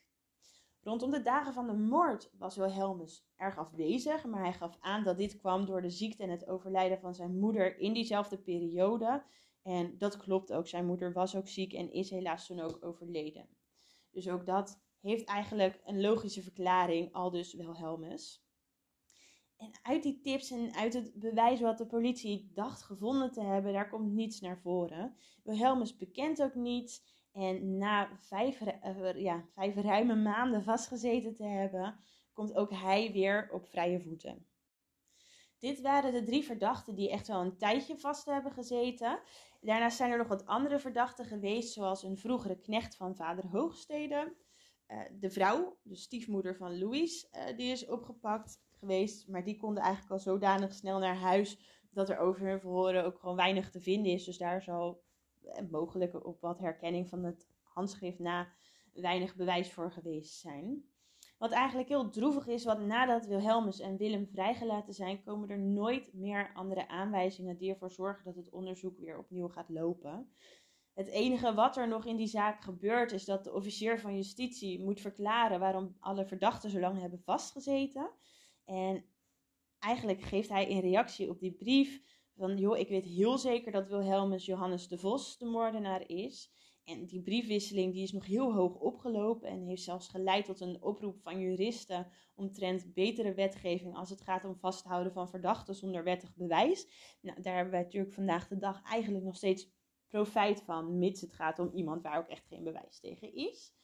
Rondom 0.82 1.10
de 1.10 1.22
dagen 1.22 1.52
van 1.52 1.66
de 1.66 1.76
moord 1.76 2.30
was 2.38 2.56
Wilhelmus 2.56 3.26
erg 3.36 3.58
afwezig, 3.58 4.24
maar 4.24 4.42
hij 4.42 4.52
gaf 4.52 4.76
aan 4.80 5.04
dat 5.04 5.18
dit 5.18 5.36
kwam 5.36 5.64
door 5.66 5.82
de 5.82 5.90
ziekte 5.90 6.22
en 6.22 6.30
het 6.30 6.48
overlijden 6.48 6.98
van 6.98 7.14
zijn 7.14 7.38
moeder 7.38 7.78
in 7.78 7.92
diezelfde 7.92 8.38
periode. 8.38 9.24
En 9.66 9.98
dat 9.98 10.16
klopt 10.16 10.52
ook, 10.52 10.68
zijn 10.68 10.86
moeder 10.86 11.12
was 11.12 11.36
ook 11.36 11.48
ziek 11.48 11.72
en 11.72 11.92
is 11.92 12.10
helaas 12.10 12.46
toen 12.46 12.60
ook 12.60 12.84
overleden. 12.84 13.48
Dus 14.10 14.28
ook 14.28 14.46
dat 14.46 14.82
heeft 15.00 15.24
eigenlijk 15.24 15.80
een 15.84 16.00
logische 16.00 16.42
verklaring, 16.42 17.12
al 17.12 17.30
dus 17.30 17.54
Wilhelmus. 17.54 18.44
En 19.56 19.70
uit 19.82 20.02
die 20.02 20.20
tips 20.20 20.50
en 20.50 20.74
uit 20.74 20.94
het 20.94 21.14
bewijs 21.14 21.60
wat 21.60 21.78
de 21.78 21.86
politie 21.86 22.50
dacht 22.54 22.82
gevonden 22.82 23.32
te 23.32 23.42
hebben, 23.42 23.72
daar 23.72 23.88
komt 23.88 24.12
niets 24.12 24.40
naar 24.40 24.60
voren. 24.60 25.16
Wilhelmus 25.44 25.96
bekent 25.96 26.42
ook 26.42 26.54
niets. 26.54 27.14
En 27.32 27.76
na 27.76 28.10
uh, 28.32 29.22
ja, 29.22 29.44
vijf 29.54 29.76
ruime 29.76 30.14
maanden 30.14 30.62
vastgezeten 30.62 31.34
te 31.34 31.44
hebben, 31.44 32.00
komt 32.32 32.54
ook 32.54 32.70
hij 32.70 33.12
weer 33.12 33.48
op 33.52 33.66
vrije 33.66 34.00
voeten. 34.00 34.46
Dit 35.58 35.80
waren 35.80 36.12
de 36.12 36.22
drie 36.22 36.44
verdachten 36.44 36.94
die 36.94 37.10
echt 37.10 37.28
wel 37.28 37.40
een 37.40 37.56
tijdje 37.56 37.98
vast 37.98 38.24
hebben 38.24 38.52
gezeten. 38.52 39.20
Daarnaast 39.60 39.96
zijn 39.96 40.10
er 40.10 40.18
nog 40.18 40.28
wat 40.28 40.46
andere 40.46 40.78
verdachten 40.78 41.24
geweest, 41.24 41.72
zoals 41.72 42.02
een 42.02 42.18
vroegere 42.18 42.60
knecht 42.60 42.96
van 42.96 43.16
vader 43.16 43.46
Hoogstede. 43.46 44.34
Uh, 44.88 45.00
de 45.12 45.30
vrouw, 45.30 45.78
de 45.82 45.96
stiefmoeder 45.96 46.56
van 46.56 46.78
Louis, 46.78 47.28
uh, 47.32 47.56
die 47.56 47.70
is 47.70 47.86
opgepakt 47.86 48.60
geweest. 48.78 49.28
Maar 49.28 49.44
die 49.44 49.56
konden 49.56 49.82
eigenlijk 49.82 50.12
al 50.12 50.18
zodanig 50.18 50.74
snel 50.74 50.98
naar 50.98 51.16
huis 51.16 51.58
dat 51.90 52.08
er 52.08 52.18
over 52.18 52.46
hun 52.46 52.60
verhoren 52.60 53.04
ook 53.04 53.18
gewoon 53.18 53.36
weinig 53.36 53.70
te 53.70 53.80
vinden 53.80 54.12
is. 54.12 54.24
Dus 54.24 54.38
daar 54.38 54.62
zal 54.62 55.02
eh, 55.42 55.62
mogelijk 55.70 56.26
op 56.26 56.40
wat 56.40 56.58
herkenning 56.58 57.08
van 57.08 57.24
het 57.24 57.48
handschrift 57.62 58.18
na 58.18 58.52
weinig 58.92 59.36
bewijs 59.36 59.72
voor 59.72 59.92
geweest 59.92 60.38
zijn. 60.38 60.84
Wat 61.38 61.50
eigenlijk 61.50 61.88
heel 61.88 62.10
droevig 62.10 62.46
is, 62.46 62.64
want 62.64 62.86
nadat 62.86 63.26
Wilhelmus 63.26 63.80
en 63.80 63.96
Willem 63.96 64.26
vrijgelaten 64.26 64.94
zijn, 64.94 65.22
komen 65.22 65.48
er 65.48 65.58
nooit 65.58 66.12
meer 66.12 66.50
andere 66.54 66.88
aanwijzingen 66.88 67.56
die 67.56 67.70
ervoor 67.70 67.90
zorgen 67.90 68.24
dat 68.24 68.36
het 68.36 68.50
onderzoek 68.50 68.98
weer 68.98 69.18
opnieuw 69.18 69.48
gaat 69.48 69.68
lopen. 69.68 70.30
Het 70.94 71.08
enige 71.08 71.54
wat 71.54 71.76
er 71.76 71.88
nog 71.88 72.06
in 72.06 72.16
die 72.16 72.26
zaak 72.26 72.62
gebeurt, 72.62 73.12
is 73.12 73.24
dat 73.24 73.44
de 73.44 73.52
officier 73.52 74.00
van 74.00 74.16
justitie 74.16 74.82
moet 74.82 75.00
verklaren 75.00 75.60
waarom 75.60 75.96
alle 76.00 76.26
verdachten 76.26 76.70
zo 76.70 76.80
lang 76.80 77.00
hebben 77.00 77.22
vastgezeten. 77.22 78.10
En 78.64 79.04
eigenlijk 79.78 80.22
geeft 80.22 80.48
hij 80.48 80.66
in 80.66 80.80
reactie 80.80 81.30
op 81.30 81.40
die 81.40 81.52
brief 81.52 82.02
van, 82.36 82.56
joh, 82.56 82.78
ik 82.78 82.88
weet 82.88 83.04
heel 83.04 83.38
zeker 83.38 83.72
dat 83.72 83.88
Wilhelmus 83.88 84.44
Johannes 84.44 84.88
de 84.88 84.98
Vos 84.98 85.38
de 85.38 85.46
moordenaar 85.46 86.08
is. 86.08 86.52
En 86.86 87.06
die 87.06 87.22
briefwisseling 87.22 87.92
die 87.92 88.02
is 88.02 88.12
nog 88.12 88.26
heel 88.26 88.52
hoog 88.52 88.74
opgelopen 88.74 89.48
en 89.48 89.66
heeft 89.66 89.82
zelfs 89.82 90.08
geleid 90.08 90.44
tot 90.44 90.60
een 90.60 90.82
oproep 90.82 91.20
van 91.20 91.40
juristen 91.40 92.06
omtrent 92.34 92.94
betere 92.94 93.34
wetgeving 93.34 93.94
als 93.96 94.10
het 94.10 94.20
gaat 94.20 94.44
om 94.44 94.56
vasthouden 94.56 95.12
van 95.12 95.28
verdachten 95.28 95.74
zonder 95.74 96.04
wettig 96.04 96.34
bewijs. 96.34 96.88
Nou, 97.20 97.42
daar 97.42 97.54
hebben 97.54 97.72
wij 97.72 97.82
natuurlijk 97.82 98.12
vandaag 98.12 98.48
de 98.48 98.58
dag 98.58 98.82
eigenlijk 98.82 99.24
nog 99.24 99.36
steeds 99.36 99.70
profijt 100.08 100.62
van, 100.62 100.98
mits 100.98 101.20
het 101.20 101.32
gaat 101.32 101.58
om 101.58 101.70
iemand 101.74 102.02
waar 102.02 102.18
ook 102.18 102.28
echt 102.28 102.46
geen 102.46 102.64
bewijs 102.64 103.00
tegen 103.00 103.34
is. 103.34 103.74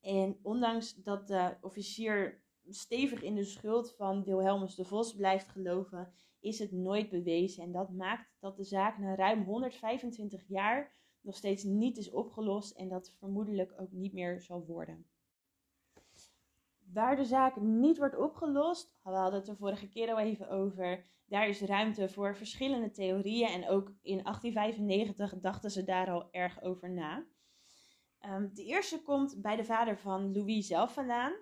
En 0.00 0.38
ondanks 0.42 0.94
dat 0.94 1.26
de 1.26 1.56
officier 1.60 2.44
stevig 2.68 3.22
in 3.22 3.34
de 3.34 3.44
schuld 3.44 3.94
van 3.94 4.24
Wilhelmus 4.24 4.74
de 4.74 4.84
Vos 4.84 5.14
blijft 5.14 5.48
geloven, 5.48 6.12
is 6.40 6.58
het 6.58 6.72
nooit 6.72 7.10
bewezen. 7.10 7.62
En 7.62 7.72
dat 7.72 7.90
maakt 7.90 8.36
dat 8.40 8.56
de 8.56 8.64
zaak 8.64 8.98
na 8.98 9.14
ruim 9.14 9.44
125 9.44 10.48
jaar 10.48 11.00
nog 11.22 11.36
steeds 11.36 11.62
niet 11.62 11.96
is 11.96 12.10
opgelost 12.10 12.70
en 12.70 12.88
dat 12.88 13.14
vermoedelijk 13.18 13.74
ook 13.76 13.92
niet 13.92 14.12
meer 14.12 14.40
zal 14.40 14.64
worden. 14.66 15.06
Waar 16.92 17.16
de 17.16 17.24
zaak 17.24 17.60
niet 17.60 17.98
wordt 17.98 18.16
opgelost, 18.16 18.94
we 19.02 19.10
hadden 19.10 19.40
het 19.40 19.48
er 19.48 19.56
vorige 19.56 19.88
keer 19.88 20.10
al 20.10 20.18
even 20.18 20.48
over, 20.48 21.04
daar 21.26 21.48
is 21.48 21.60
ruimte 21.60 22.08
voor 22.08 22.36
verschillende 22.36 22.90
theorieën 22.90 23.48
en 23.48 23.68
ook 23.68 23.88
in 24.02 24.22
1895 24.22 25.40
dachten 25.40 25.70
ze 25.70 25.84
daar 25.84 26.10
al 26.10 26.28
erg 26.30 26.62
over 26.62 26.90
na. 26.90 27.26
Um, 28.26 28.50
de 28.54 28.64
eerste 28.64 29.02
komt 29.02 29.42
bij 29.42 29.56
de 29.56 29.64
vader 29.64 29.98
van 29.98 30.32
Louis 30.32 30.66
zelf 30.66 30.92
vandaan. 30.92 31.32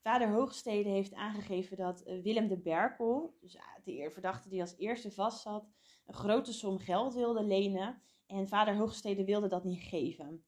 Vader 0.00 0.28
Hoogstede 0.28 0.88
heeft 0.88 1.14
aangegeven 1.14 1.76
dat 1.76 2.02
eh, 2.02 2.22
Willem 2.22 2.48
de 2.48 2.58
Berkel, 2.58 3.36
dus 3.40 3.56
ah, 3.56 3.84
de 3.84 4.10
verdachte 4.10 4.48
die 4.48 4.60
als 4.60 4.76
eerste 4.76 5.10
vastzat, 5.10 5.68
een 6.06 6.14
grote 6.14 6.52
som 6.52 6.78
geld 6.78 7.14
wilde 7.14 7.42
lenen 7.42 8.02
en 8.30 8.48
vader 8.48 8.76
Hoogstede 8.76 9.24
wilde 9.24 9.48
dat 9.48 9.64
niet 9.64 9.82
geven. 9.82 10.44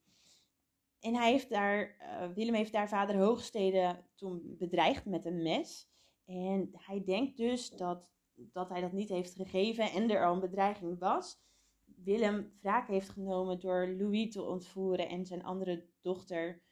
En 1.00 1.14
hij 1.14 1.30
heeft 1.30 1.48
daar, 1.48 1.96
uh, 2.00 2.34
Willem 2.34 2.54
heeft 2.54 2.72
daar 2.72 2.88
vader 2.88 3.16
Hoogstede 3.16 4.04
toen 4.14 4.56
bedreigd 4.58 5.04
met 5.04 5.24
een 5.24 5.42
mes. 5.42 5.88
En 6.24 6.70
hij 6.72 7.04
denkt 7.04 7.36
dus 7.36 7.70
dat, 7.70 8.12
dat 8.34 8.68
hij 8.68 8.80
dat 8.80 8.92
niet 8.92 9.08
heeft 9.08 9.34
gegeven 9.34 9.90
en 9.90 10.10
er 10.10 10.26
al 10.26 10.34
een 10.34 10.40
bedreiging 10.40 10.98
was. 10.98 11.40
Willem 11.84 12.52
wraak 12.60 12.88
heeft 12.88 13.08
genomen 13.08 13.60
door 13.60 13.88
Louis 13.88 14.32
te 14.32 14.42
ontvoeren 14.42 15.08
en 15.08 15.26
zijn 15.26 15.44
andere 15.44 15.86
dochter 16.00 16.62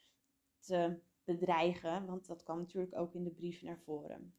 te 0.59 1.01
bedreigen. 1.25 2.07
Want 2.07 2.27
dat 2.27 2.43
kwam 2.43 2.59
natuurlijk 2.59 2.99
ook 2.99 3.15
in 3.15 3.25
de 3.25 3.31
brief 3.31 3.63
naar 3.63 3.79
voren. 3.79 4.35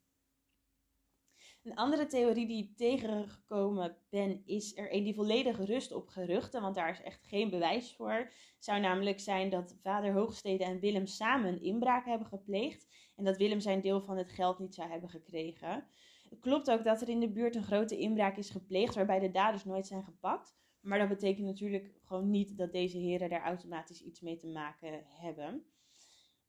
Een 1.64 1.76
andere 1.76 2.06
theorie 2.06 2.48
die 2.48 2.64
ik 2.64 2.78
tegengekomen 2.78 3.98
ben, 4.10 4.42
is 4.46 4.78
er 4.78 4.94
een 4.94 5.04
die 5.04 5.14
volledig 5.14 5.58
rust 5.66 5.92
op 5.92 6.08
geruchten, 6.08 6.62
want 6.62 6.76
daar 6.76 6.90
is 6.90 7.02
echt 7.02 7.24
geen 7.24 7.50
bewijs 7.50 7.94
voor. 7.96 8.32
Zou 8.60 8.80
namelijk 8.80 9.20
zijn 9.20 9.50
dat 9.50 9.78
vader 9.82 10.14
Hoogstede 10.14 10.64
en 10.64 10.80
Willem 10.80 11.06
samen 11.06 11.54
een 11.54 11.62
inbraak 11.62 12.06
hebben 12.06 12.28
gepleegd 12.28 12.88
en 13.16 13.24
dat 13.24 13.38
Willem 13.38 13.60
zijn 13.60 13.82
deel 13.82 14.02
van 14.02 14.18
het 14.18 14.30
geld 14.30 14.60
niet 14.60 14.76
zou 14.76 14.90
hebben 14.90 15.10
gekregen. 15.10 15.88
Het 16.30 16.40
klopt 16.40 16.72
ook 16.72 16.84
dat 16.84 17.02
er 17.02 17.10
in 17.10 17.20
de 17.20 17.32
buurt 17.32 17.56
een 17.56 17.64
grote 17.64 17.98
inbraak 17.98 18.38
is 18.38 18.50
gepleegd 18.50 18.96
waarbij 18.96 19.20
de 19.20 19.32
daders 19.32 19.66
nooit 19.66 19.88
zijn 19.88 20.04
gepakt. 20.04 20.56
Maar 20.80 21.00
dat 21.00 21.10
betekent 21.10 21.46
natuurlijk 21.46 21.94
gewoon 22.04 22.30
niet 22.30 22.58
dat 22.58 22.72
deze 22.72 22.98
heren 22.98 23.30
daar 23.30 23.44
automatisch 23.44 24.02
iets 24.02 24.22
mee 24.22 24.38
te 24.38 24.48
maken 24.48 25.04
hebben. 25.08 25.66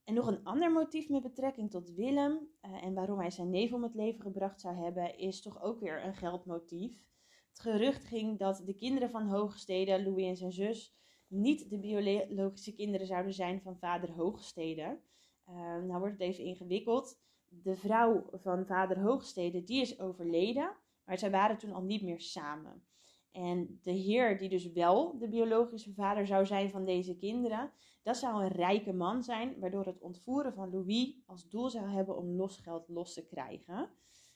En 0.04 0.14
nog 0.14 0.26
een 0.26 0.44
ander 0.44 0.72
motief 0.72 1.08
met 1.08 1.22
betrekking 1.22 1.70
tot 1.70 1.94
Willem 1.94 2.48
uh, 2.62 2.84
en 2.84 2.94
waarom 2.94 3.18
hij 3.18 3.30
zijn 3.30 3.50
neef 3.50 3.72
om 3.72 3.82
het 3.82 3.94
leven 3.94 4.20
gebracht 4.20 4.60
zou 4.60 4.76
hebben, 4.76 5.18
is 5.18 5.42
toch 5.42 5.62
ook 5.62 5.80
weer 5.80 6.04
een 6.04 6.14
geldmotief. 6.14 7.04
Het 7.48 7.60
gerucht 7.60 8.04
ging 8.04 8.38
dat 8.38 8.62
de 8.64 8.74
kinderen 8.74 9.10
van 9.10 9.26
Hoogstede, 9.26 10.02
Louis 10.02 10.26
en 10.26 10.36
zijn 10.36 10.52
zus, 10.52 10.94
niet 11.26 11.70
de 11.70 11.78
biologische 11.78 12.74
kinderen 12.74 13.06
zouden 13.06 13.32
zijn 13.32 13.60
van 13.60 13.78
vader 13.78 14.12
Hoogstede. 14.12 15.00
Uh, 15.48 15.54
nou 15.56 15.98
wordt 15.98 16.12
het 16.12 16.20
even 16.20 16.44
ingewikkeld. 16.44 17.20
De 17.48 17.76
vrouw 17.76 18.26
van 18.32 18.66
vader 18.66 19.00
Hoogstede, 19.00 19.64
die 19.64 19.80
is 19.80 20.00
overleden, 20.00 20.76
maar 21.04 21.18
zij 21.18 21.30
waren 21.30 21.58
toen 21.58 21.72
al 21.72 21.82
niet 21.82 22.02
meer 22.02 22.20
samen. 22.20 22.84
En 23.30 23.78
de 23.82 23.90
heer 23.90 24.38
die 24.38 24.48
dus 24.48 24.72
wel 24.72 25.18
de 25.18 25.28
biologische 25.28 25.92
vader 25.92 26.26
zou 26.26 26.46
zijn 26.46 26.70
van 26.70 26.84
deze 26.84 27.16
kinderen, 27.16 27.72
dat 28.02 28.16
zou 28.16 28.42
een 28.42 28.52
rijke 28.52 28.92
man 28.92 29.22
zijn, 29.22 29.60
waardoor 29.60 29.86
het 29.86 30.00
ontvoeren 30.00 30.54
van 30.54 30.70
Louis 30.70 31.14
als 31.26 31.48
doel 31.48 31.70
zou 31.70 31.88
hebben 31.88 32.16
om 32.16 32.36
losgeld 32.36 32.88
los 32.88 33.14
te 33.14 33.26
krijgen. 33.26 33.90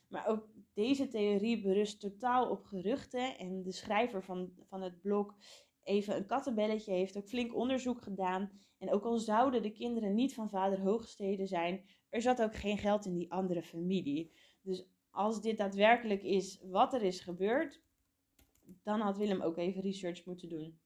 Maar 0.09 0.27
ook 0.27 0.49
deze 0.75 1.09
theorie 1.09 1.63
berust 1.63 2.01
totaal 2.01 2.51
op 2.51 2.65
geruchten 2.65 3.39
en 3.39 3.63
de 3.63 3.73
schrijver 3.73 4.23
van, 4.23 4.53
van 4.69 4.83
het 4.83 5.01
blog 5.01 5.35
even 5.83 6.17
een 6.17 6.27
kattenbelletje 6.27 6.93
heeft 6.93 7.17
ook 7.17 7.29
flink 7.29 7.55
onderzoek 7.55 8.03
gedaan. 8.03 8.51
En 8.79 8.93
ook 8.93 9.05
al 9.05 9.19
zouden 9.19 9.63
de 9.63 9.73
kinderen 9.73 10.15
niet 10.15 10.35
van 10.35 10.51
vader 10.51 10.81
Hoogstede 10.81 11.47
zijn, 11.47 11.85
er 12.09 12.23
zat 12.23 12.43
ook 12.43 12.55
geen 12.55 12.79
geld 12.79 13.05
in 13.05 13.15
die 13.15 13.33
andere 13.33 13.63
familie. 13.63 14.33
Dus 14.63 14.89
als 15.11 15.41
dit 15.43 15.59
daadwerkelijk 15.59 16.23
is 16.23 16.61
wat 16.63 16.95
er 16.95 17.03
is 17.03 17.21
gebeurd, 17.21 17.83
dan 18.83 19.01
had 19.01 19.17
Willem 19.17 19.43
ook 19.43 19.57
even 19.57 19.83
research 19.83 20.25
moeten 20.25 20.49
doen. 20.49 20.79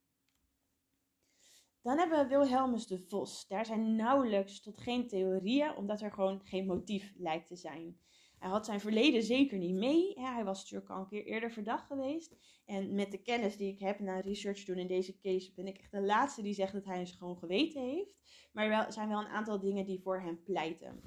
Dan 1.83 1.99
hebben 1.99 2.19
we 2.19 2.29
Wilhelmus 2.29 2.87
de 2.87 2.99
Vos. 2.99 3.47
Daar 3.49 3.67
zijn 3.67 3.97
nauwelijks 3.97 4.61
tot 4.61 4.81
geen 4.81 5.09
theorieën, 5.09 5.77
omdat 5.77 6.01
er 6.01 6.13
gewoon 6.13 6.41
geen 6.45 6.67
motief 6.67 7.13
lijkt 7.17 7.49
te 7.49 7.57
zijn. 7.57 7.99
Hij 8.39 8.51
had 8.51 8.67
zijn 8.67 8.81
verleden 8.81 9.23
zeker 9.23 9.59
niet 9.59 9.75
mee. 9.75 10.13
hij 10.15 10.45
was 10.45 10.61
natuurlijk 10.61 10.91
al 10.91 11.01
een 11.01 11.09
keer 11.09 11.25
eerder 11.25 11.53
verdacht 11.53 11.87
geweest. 11.87 12.37
En 12.65 12.95
met 12.95 13.11
de 13.11 13.23
kennis 13.23 13.57
die 13.57 13.73
ik 13.73 13.79
heb 13.79 14.01
na 14.01 14.21
research 14.21 14.65
doen 14.65 14.79
in 14.79 14.87
deze 14.87 15.19
case, 15.19 15.53
ben 15.55 15.67
ik 15.67 15.79
echt 15.79 15.93
de 15.93 16.01
laatste 16.01 16.43
die 16.43 16.55
zegt 16.55 16.73
dat 16.73 16.85
hij 16.85 17.01
een 17.01 17.07
schoon 17.07 17.39
geweten 17.39 17.83
heeft. 17.83 18.15
Maar 18.53 18.71
er 18.71 18.93
zijn 18.93 19.09
wel 19.09 19.21
een 19.21 19.27
aantal 19.27 19.61
dingen 19.61 19.87
die 19.87 20.01
voor 20.03 20.21
hem 20.21 20.43
pleiten. 20.45 21.01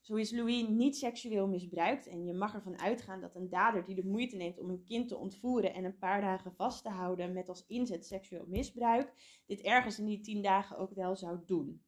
Zo 0.00 0.14
is 0.14 0.30
Louis 0.30 0.68
niet 0.68 0.96
seksueel 0.96 1.48
misbruikt 1.48 2.06
en 2.06 2.24
je 2.24 2.32
mag 2.32 2.54
ervan 2.54 2.78
uitgaan 2.78 3.20
dat 3.20 3.34
een 3.34 3.48
dader 3.48 3.84
die 3.84 3.94
de 3.94 4.06
moeite 4.06 4.36
neemt 4.36 4.58
om 4.58 4.70
een 4.70 4.84
kind 4.84 5.08
te 5.08 5.16
ontvoeren 5.16 5.74
en 5.74 5.84
een 5.84 5.98
paar 5.98 6.20
dagen 6.20 6.54
vast 6.54 6.82
te 6.82 6.88
houden 6.88 7.32
met 7.32 7.48
als 7.48 7.64
inzet 7.66 8.06
seksueel 8.06 8.44
misbruik, 8.46 9.12
dit 9.46 9.60
ergens 9.60 9.98
in 9.98 10.06
die 10.06 10.20
tien 10.20 10.42
dagen 10.42 10.76
ook 10.76 10.94
wel 10.94 11.16
zou 11.16 11.38
doen. 11.46 11.84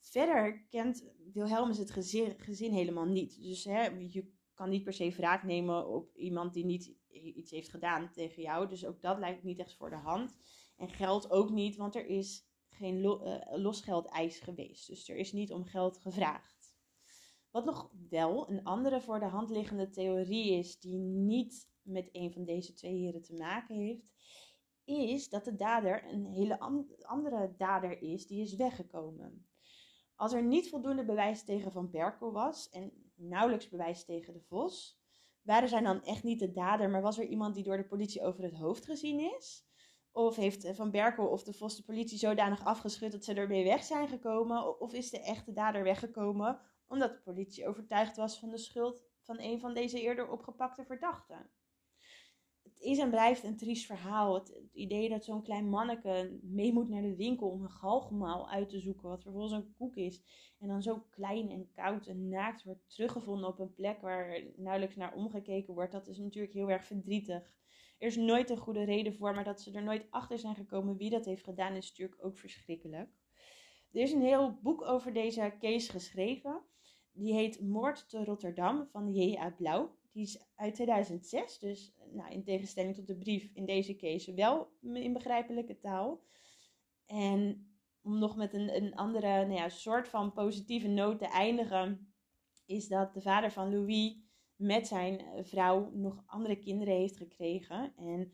Verder 0.00 0.66
kent 0.68 1.12
Wilhelmus 1.32 1.78
het 1.78 1.90
gezin, 2.38 2.72
helemaal 2.72 3.06
niet. 3.06 3.42
Dus 3.42 3.64
hè, 3.64 3.84
je 3.84 4.32
kan 4.54 4.68
niet 4.68 4.84
per 4.84 4.92
se 4.92 5.10
wraak 5.10 5.42
nemen 5.42 5.88
op 5.88 6.16
iemand 6.16 6.52
die 6.52 6.64
niet 6.64 6.96
iets 7.08 7.50
heeft 7.50 7.68
gedaan 7.68 8.12
tegen 8.12 8.42
jou. 8.42 8.68
Dus 8.68 8.86
ook 8.86 9.00
dat 9.00 9.18
lijkt 9.18 9.42
niet 9.42 9.58
echt 9.58 9.74
voor 9.74 9.90
de 9.90 9.96
hand. 9.96 10.36
En 10.76 10.88
geld 10.88 11.30
ook 11.30 11.50
niet, 11.50 11.76
want 11.76 11.94
er 11.94 12.06
is 12.06 12.46
geen 12.68 13.00
lo 13.00 13.24
uh, 13.24 13.58
losgeldeis 13.58 14.38
geweest. 14.38 14.86
Dus 14.86 15.08
er 15.08 15.16
is 15.16 15.32
niet 15.32 15.52
om 15.52 15.64
geld 15.64 15.98
gevraagd. 15.98 16.57
Wat 17.58 17.66
nog 17.66 17.90
wel 18.10 18.50
een 18.50 18.64
andere 18.64 19.00
voor 19.00 19.20
de 19.20 19.26
hand 19.26 19.50
liggende 19.50 19.90
theorie 19.90 20.52
is, 20.52 20.80
die 20.80 20.98
niet 20.98 21.70
met 21.82 22.08
een 22.12 22.32
van 22.32 22.44
deze 22.44 22.72
twee 22.72 22.94
heren 22.94 23.22
te 23.22 23.34
maken 23.34 23.76
heeft, 23.76 24.06
is 24.84 25.28
dat 25.28 25.44
de 25.44 25.56
dader 25.56 26.04
een 26.12 26.26
hele 26.26 26.58
andere 27.02 27.54
dader 27.56 28.02
is 28.02 28.26
die 28.26 28.42
is 28.42 28.56
weggekomen. 28.56 29.46
Als 30.14 30.32
er 30.32 30.42
niet 30.42 30.68
voldoende 30.68 31.04
bewijs 31.04 31.44
tegen 31.44 31.72
Van 31.72 31.90
Berkel 31.90 32.32
was 32.32 32.68
en 32.70 32.92
nauwelijks 33.14 33.68
bewijs 33.68 34.04
tegen 34.04 34.32
de 34.32 34.40
Vos, 34.40 35.00
waren 35.42 35.68
zij 35.68 35.80
dan 35.80 36.02
echt 36.02 36.22
niet 36.22 36.38
de 36.38 36.52
dader, 36.52 36.90
maar 36.90 37.02
was 37.02 37.18
er 37.18 37.26
iemand 37.26 37.54
die 37.54 37.64
door 37.64 37.76
de 37.76 37.86
politie 37.86 38.22
over 38.22 38.42
het 38.42 38.54
hoofd 38.54 38.84
gezien 38.84 39.36
is? 39.36 39.66
Of 40.12 40.36
heeft 40.36 40.76
Van 40.76 40.90
Berkel 40.90 41.26
of 41.26 41.42
de 41.42 41.52
Vos 41.52 41.76
de 41.76 41.84
politie 41.84 42.18
zodanig 42.18 42.64
afgeschud 42.64 43.12
dat 43.12 43.24
ze 43.24 43.34
ermee 43.34 43.64
weg 43.64 43.82
zijn 43.82 44.08
gekomen? 44.08 44.80
Of 44.80 44.92
is 44.92 45.10
de 45.10 45.20
echte 45.20 45.52
dader 45.52 45.82
weggekomen 45.82 46.60
omdat 46.88 47.12
de 47.12 47.20
politie 47.20 47.66
overtuigd 47.66 48.16
was 48.16 48.38
van 48.38 48.50
de 48.50 48.58
schuld 48.58 49.02
van 49.20 49.40
een 49.40 49.60
van 49.60 49.74
deze 49.74 50.00
eerder 50.00 50.30
opgepakte 50.30 50.84
verdachten? 50.84 51.50
Het 52.62 52.80
is 52.80 52.98
en 52.98 53.10
blijft 53.10 53.44
een 53.44 53.56
triest 53.56 53.86
verhaal. 53.86 54.34
Het, 54.34 54.60
idee 54.72 55.08
dat 55.08 55.24
zo'n 55.24 55.42
klein 55.42 55.68
manneke 55.68 56.38
mee 56.42 56.72
moet 56.72 56.88
naar 56.88 57.02
de 57.02 57.16
winkel 57.16 57.48
om 57.50 57.62
een 57.62 57.70
galgemaal 57.70 58.50
uit 58.50 58.68
te 58.68 58.80
zoeken, 58.80 59.08
wat 59.08 59.22
vervolgens 59.22 59.52
een 59.52 59.74
koek 59.76 59.96
is. 59.96 60.22
En 60.58 60.68
dan 60.68 60.82
zo 60.82 61.04
klein 61.10 61.50
en 61.50 61.70
koud 61.72 62.06
en 62.06 62.28
naakt 62.28 62.64
wordt 62.64 62.90
teruggevonden 62.90 63.48
op 63.48 63.58
een 63.58 63.74
plek 63.74 64.00
waar 64.00 64.42
nauwelijks 64.56 64.96
naar 64.96 65.14
omgekeken 65.14 65.74
wordt. 65.74 65.92
Dat 65.92 66.08
is 66.08 66.18
natuurlijk 66.18 66.52
heel 66.52 66.70
erg 66.70 66.84
verdrietig. 66.84 67.56
Er 67.98 68.06
is 68.06 68.16
nooit 68.16 68.50
een 68.50 68.56
goede 68.56 68.84
reden 68.84 69.14
voor, 69.14 69.34
maar 69.34 69.44
dat 69.44 69.60
ze 69.60 69.72
er 69.72 69.82
nooit 69.82 70.06
achter 70.10 70.38
zijn 70.38 70.54
gekomen 70.54 70.96
wie 70.96 71.10
dat 71.10 71.24
heeft 71.24 71.44
gedaan, 71.44 71.76
is 71.76 71.88
natuurlijk 71.88 72.24
ook 72.24 72.38
verschrikkelijk. 72.38 73.10
Er 73.92 74.00
is 74.00 74.12
een 74.12 74.22
heel 74.22 74.58
boek 74.62 74.82
over 74.82 75.12
deze 75.12 75.54
case 75.60 75.90
geschreven. 75.90 76.62
Die 77.18 77.32
heet 77.32 77.60
Moord 77.60 78.08
te 78.08 78.24
Rotterdam 78.24 78.86
van 78.90 79.12
J.A. 79.12 79.50
Blauw. 79.50 79.96
Die 80.12 80.22
is 80.22 80.44
uit 80.54 80.74
2006, 80.74 81.58
dus 81.58 81.92
nou, 82.12 82.32
in 82.32 82.44
tegenstelling 82.44 82.94
tot 82.94 83.06
de 83.06 83.16
brief 83.16 83.50
in 83.54 83.66
deze 83.66 83.96
case 83.96 84.34
wel 84.34 84.68
in 84.82 85.12
begrijpelijke 85.12 85.78
taal. 85.78 86.20
En 87.06 87.70
om 88.02 88.18
nog 88.18 88.36
met 88.36 88.54
een, 88.54 88.76
een 88.76 88.94
andere 88.94 89.26
nou 89.26 89.52
ja, 89.52 89.68
soort 89.68 90.08
van 90.08 90.32
positieve 90.32 90.88
noot 90.88 91.18
te 91.18 91.26
eindigen, 91.26 92.12
is 92.66 92.88
dat 92.88 93.14
de 93.14 93.20
vader 93.20 93.52
van 93.52 93.70
Louis 93.70 94.16
met 94.56 94.86
zijn 94.86 95.44
vrouw 95.44 95.90
nog 95.94 96.22
andere 96.26 96.56
kinderen 96.58 96.94
heeft 96.94 97.16
gekregen. 97.16 97.92
En 97.96 98.32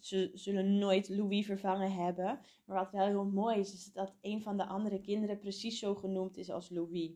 ze 0.00 0.30
zullen 0.34 0.78
nooit 0.78 1.08
Louis 1.08 1.46
vervangen 1.46 1.92
hebben. 1.92 2.40
Maar 2.64 2.78
wat 2.78 2.90
wel 2.90 3.06
heel 3.06 3.24
mooi 3.24 3.58
is, 3.58 3.72
is 3.72 3.92
dat 3.92 4.14
een 4.20 4.42
van 4.42 4.56
de 4.56 4.66
andere 4.66 5.00
kinderen 5.00 5.38
precies 5.38 5.78
zo 5.78 5.94
genoemd 5.94 6.36
is 6.36 6.50
als 6.50 6.70
Louis. 6.70 7.10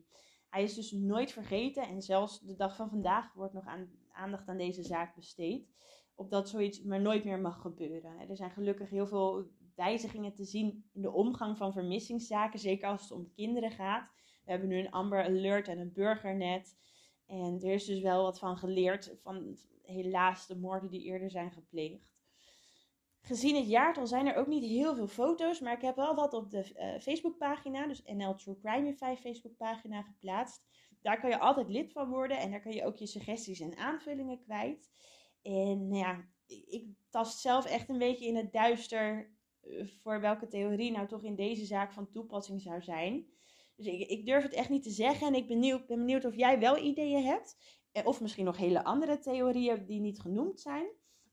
Hij 0.49 0.63
is 0.63 0.73
dus 0.73 0.91
nooit 0.91 1.31
vergeten 1.31 1.87
en 1.87 2.01
zelfs 2.01 2.39
de 2.39 2.55
dag 2.55 2.75
van 2.75 2.89
vandaag 2.89 3.33
wordt 3.33 3.53
nog 3.53 3.65
aan, 3.65 3.89
aandacht 4.11 4.47
aan 4.47 4.57
deze 4.57 4.83
zaak 4.83 5.15
besteed. 5.15 5.67
Opdat 6.15 6.49
zoiets 6.49 6.83
maar 6.83 7.01
nooit 7.01 7.23
meer 7.23 7.39
mag 7.39 7.61
gebeuren. 7.61 8.29
Er 8.29 8.35
zijn 8.35 8.51
gelukkig 8.51 8.89
heel 8.89 9.07
veel 9.07 9.49
wijzigingen 9.75 10.33
te 10.33 10.43
zien 10.43 10.89
in 10.93 11.01
de 11.01 11.11
omgang 11.11 11.57
van 11.57 11.73
vermissingszaken, 11.73 12.59
zeker 12.59 12.87
als 12.87 13.01
het 13.01 13.11
om 13.11 13.31
kinderen 13.33 13.71
gaat. 13.71 14.09
We 14.45 14.51
hebben 14.51 14.69
nu 14.69 14.79
een 14.79 14.91
Amber 14.91 15.23
Alert 15.23 15.67
en 15.67 15.79
een 15.79 15.93
Burgernet. 15.93 16.77
En 17.25 17.59
er 17.61 17.73
is 17.73 17.85
dus 17.85 18.01
wel 18.01 18.23
wat 18.23 18.39
van 18.39 18.57
geleerd 18.57 19.17
van 19.21 19.57
helaas 19.81 20.47
de 20.47 20.57
moorden 20.57 20.89
die 20.89 21.03
eerder 21.03 21.31
zijn 21.31 21.51
gepleegd. 21.51 22.09
Gezien 23.21 23.55
het 23.55 23.67
jaartal 23.67 24.07
zijn 24.07 24.27
er 24.27 24.35
ook 24.35 24.47
niet 24.47 24.63
heel 24.63 24.95
veel 24.95 25.07
foto's, 25.07 25.59
maar 25.59 25.73
ik 25.73 25.81
heb 25.81 25.95
wel 25.95 26.15
wat 26.15 26.33
op 26.33 26.49
de 26.49 26.71
uh, 26.75 27.01
Facebookpagina, 27.01 27.87
dus 27.87 28.03
NL 28.05 28.35
True 28.35 28.57
Crime 28.57 28.87
in 28.87 28.97
5 28.97 29.19
Facebookpagina 29.19 30.01
geplaatst. 30.01 30.63
Daar 31.01 31.19
kan 31.19 31.29
je 31.29 31.39
altijd 31.39 31.69
lid 31.69 31.91
van 31.91 32.09
worden 32.09 32.37
en 32.37 32.51
daar 32.51 32.61
kan 32.61 32.71
je 32.71 32.85
ook 32.85 32.97
je 32.97 33.07
suggesties 33.07 33.59
en 33.59 33.77
aanvullingen 33.77 34.39
kwijt. 34.39 34.89
En 35.41 35.87
nou 35.87 35.97
ja, 35.97 36.25
ik 36.47 36.85
tast 37.09 37.39
zelf 37.39 37.65
echt 37.65 37.89
een 37.89 37.97
beetje 37.97 38.25
in 38.25 38.35
het 38.35 38.53
duister 38.53 39.31
eh, 39.61 39.85
voor 39.85 40.21
welke 40.21 40.47
theorie 40.47 40.91
nou 40.91 41.07
toch 41.07 41.23
in 41.23 41.35
deze 41.35 41.65
zaak 41.65 41.93
van 41.93 42.09
toepassing 42.09 42.61
zou 42.61 42.81
zijn. 42.81 43.27
Dus 43.75 43.85
ik, 43.85 44.09
ik 44.09 44.25
durf 44.25 44.43
het 44.43 44.53
echt 44.53 44.69
niet 44.69 44.83
te 44.83 44.89
zeggen 44.89 45.27
en 45.27 45.33
ik 45.33 45.47
ben 45.47 45.59
benieuwd, 45.59 45.87
ben 45.87 45.97
benieuwd 45.97 46.25
of 46.25 46.35
jij 46.35 46.59
wel 46.59 46.77
ideeën 46.77 47.23
hebt. 47.23 47.57
Eh, 47.91 48.05
of 48.05 48.21
misschien 48.21 48.45
nog 48.45 48.57
hele 48.57 48.83
andere 48.83 49.19
theorieën 49.19 49.85
die 49.85 49.99
niet 49.99 50.19
genoemd 50.19 50.59
zijn. 50.59 50.87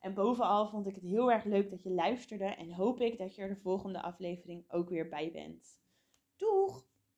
En 0.07 0.15
bovenal 0.15 0.69
vond 0.69 0.87
ik 0.87 0.95
het 0.95 1.05
heel 1.05 1.33
erg 1.33 1.45
leuk 1.45 1.71
dat 1.71 1.83
je 1.83 1.91
luisterde 1.91 2.45
en 2.45 2.73
hoop 2.73 3.01
ik 3.01 3.19
dat 3.19 3.35
je 3.35 3.43
er 3.43 3.49
de 3.49 3.61
volgende 3.61 4.03
aflevering 4.03 4.65
ook 4.69 4.89
weer 4.89 5.09
bij 5.09 5.31
bent. 5.33 5.81